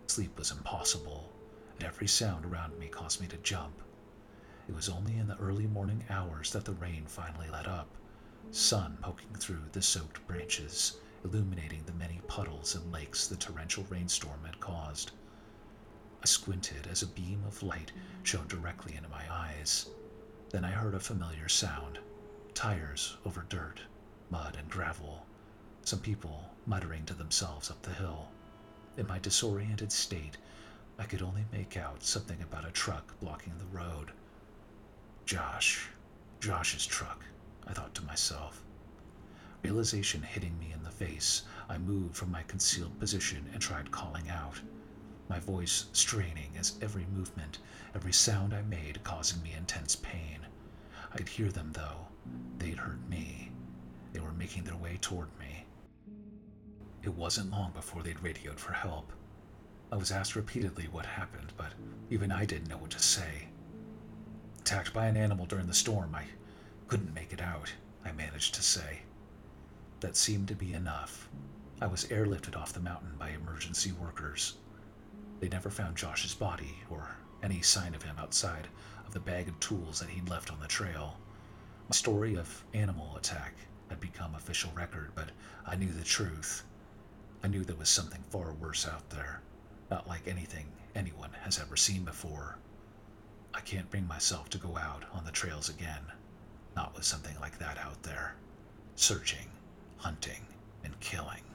Sleep 0.07 0.37
was 0.37 0.51
impossible, 0.51 1.31
and 1.75 1.83
every 1.83 2.07
sound 2.07 2.45
around 2.45 2.79
me 2.79 2.87
caused 2.87 3.21
me 3.21 3.27
to 3.27 3.37
jump. 3.37 3.81
It 4.67 4.73
was 4.73 4.89
only 4.89 5.17
in 5.17 5.27
the 5.27 5.37
early 5.37 5.67
morning 5.67 6.05
hours 6.09 6.51
that 6.53 6.65
the 6.65 6.71
rain 6.71 7.05
finally 7.05 7.49
let 7.49 7.67
up 7.67 7.89
sun 8.51 8.97
poking 9.01 9.35
through 9.35 9.63
the 9.73 9.81
soaked 9.81 10.25
branches, 10.25 10.97
illuminating 11.23 11.83
the 11.83 11.93
many 11.93 12.21
puddles 12.27 12.73
and 12.73 12.91
lakes 12.91 13.27
the 13.27 13.35
torrential 13.35 13.85
rainstorm 13.89 14.43
had 14.45 14.59
caused. 14.59 15.11
I 16.23 16.25
squinted 16.25 16.87
as 16.87 17.03
a 17.03 17.07
beam 17.07 17.43
of 17.45 17.61
light 17.61 17.91
shone 18.23 18.47
directly 18.47 18.95
into 18.95 19.09
my 19.09 19.25
eyes. 19.29 19.89
Then 20.49 20.63
I 20.63 20.71
heard 20.71 20.95
a 20.95 20.99
familiar 20.99 21.49
sound 21.49 21.99
tires 22.53 23.17
over 23.25 23.45
dirt, 23.49 23.81
mud, 24.29 24.55
and 24.57 24.69
gravel. 24.69 25.25
Some 25.83 25.99
people 25.99 26.49
muttering 26.65 27.05
to 27.05 27.13
themselves 27.13 27.71
up 27.71 27.81
the 27.81 27.93
hill. 27.93 28.29
In 28.97 29.07
my 29.07 29.19
disoriented 29.19 29.91
state, 29.91 30.37
I 30.97 31.05
could 31.05 31.21
only 31.21 31.45
make 31.51 31.77
out 31.77 32.03
something 32.03 32.41
about 32.41 32.67
a 32.67 32.71
truck 32.71 33.19
blocking 33.19 33.57
the 33.57 33.77
road. 33.77 34.11
Josh. 35.25 35.87
Josh's 36.39 36.85
truck. 36.85 37.23
I 37.67 37.73
thought 37.73 37.95
to 37.95 38.03
myself. 38.03 38.61
Realization 39.63 40.21
hitting 40.21 40.57
me 40.57 40.71
in 40.71 40.83
the 40.83 40.89
face, 40.89 41.43
I 41.69 41.77
moved 41.77 42.15
from 42.15 42.31
my 42.31 42.43
concealed 42.43 42.99
position 42.99 43.49
and 43.53 43.61
tried 43.61 43.91
calling 43.91 44.29
out, 44.29 44.59
my 45.27 45.39
voice 45.39 45.85
straining 45.93 46.51
as 46.57 46.77
every 46.81 47.05
movement, 47.13 47.59
every 47.93 48.13
sound 48.13 48.53
I 48.53 48.61
made 48.63 49.03
causing 49.03 49.43
me 49.43 49.53
intense 49.53 49.95
pain. 49.95 50.39
I 51.13 51.17
could 51.17 51.29
hear 51.29 51.49
them, 51.49 51.71
though. 51.73 52.07
They'd 52.57 52.77
heard 52.77 53.09
me. 53.09 53.51
They 54.13 54.19
were 54.19 54.31
making 54.31 54.63
their 54.63 54.75
way 54.75 54.97
toward 55.01 55.29
me. 55.39 55.65
It 57.03 57.13
wasn't 57.13 57.51
long 57.51 57.71
before 57.71 58.03
they'd 58.03 58.21
radioed 58.21 58.59
for 58.59 58.73
help. 58.73 59.11
I 59.91 59.95
was 59.95 60.11
asked 60.11 60.35
repeatedly 60.35 60.87
what 60.91 61.05
happened, 61.05 61.53
but 61.57 61.73
even 62.09 62.31
I 62.31 62.45
didn't 62.45 62.69
know 62.69 62.77
what 62.77 62.91
to 62.91 62.99
say. 62.99 63.47
Attacked 64.59 64.93
by 64.93 65.07
an 65.07 65.17
animal 65.17 65.45
during 65.45 65.67
the 65.67 65.73
storm, 65.73 66.13
I 66.13 66.25
Couldn't 66.87 67.13
make 67.13 67.33
it 67.33 67.41
out, 67.41 67.71
I 68.03 68.11
managed 68.11 68.55
to 68.55 68.63
say. 68.63 69.01
That 69.99 70.15
seemed 70.15 70.47
to 70.49 70.55
be 70.55 70.73
enough. 70.73 71.29
I 71.81 71.87
was 71.87 72.05
airlifted 72.05 72.55
off 72.55 72.73
the 72.73 72.79
mountain 72.79 73.15
by 73.17 73.29
emergency 73.29 73.91
workers. 73.91 74.57
They 75.39 75.49
never 75.49 75.69
found 75.69 75.95
Josh's 75.95 76.33
body 76.33 76.79
or 76.89 77.15
any 77.41 77.61
sign 77.61 77.95
of 77.95 78.03
him 78.03 78.17
outside 78.19 78.67
of 79.05 79.13
the 79.13 79.19
bag 79.19 79.47
of 79.47 79.59
tools 79.59 79.99
that 79.99 80.09
he'd 80.09 80.29
left 80.29 80.51
on 80.51 80.59
the 80.59 80.67
trail. 80.67 81.17
My 81.87 81.93
story 81.95 82.35
of 82.35 82.63
animal 82.73 83.15
attack 83.15 83.53
had 83.89 83.99
become 83.99 84.35
official 84.35 84.71
record, 84.75 85.11
but 85.15 85.29
I 85.65 85.75
knew 85.75 85.91
the 85.91 86.03
truth. 86.03 86.63
I 87.43 87.47
knew 87.47 87.63
there 87.63 87.75
was 87.75 87.89
something 87.89 88.23
far 88.29 88.53
worse 88.53 88.87
out 88.87 89.09
there, 89.09 89.41
not 89.89 90.07
like 90.07 90.27
anything 90.27 90.67
anyone 90.95 91.31
has 91.43 91.59
ever 91.59 91.75
seen 91.75 92.03
before. 92.03 92.57
I 93.53 93.61
can't 93.61 93.89
bring 93.89 94.07
myself 94.07 94.49
to 94.51 94.57
go 94.57 94.77
out 94.77 95.05
on 95.13 95.25
the 95.25 95.31
trails 95.31 95.69
again, 95.69 96.03
not 96.75 96.95
with 96.95 97.03
something 97.03 97.35
like 97.41 97.57
that 97.59 97.77
out 97.77 98.01
there, 98.03 98.35
searching, 98.95 99.49
hunting, 99.97 100.45
and 100.83 100.99
killing. 100.99 101.48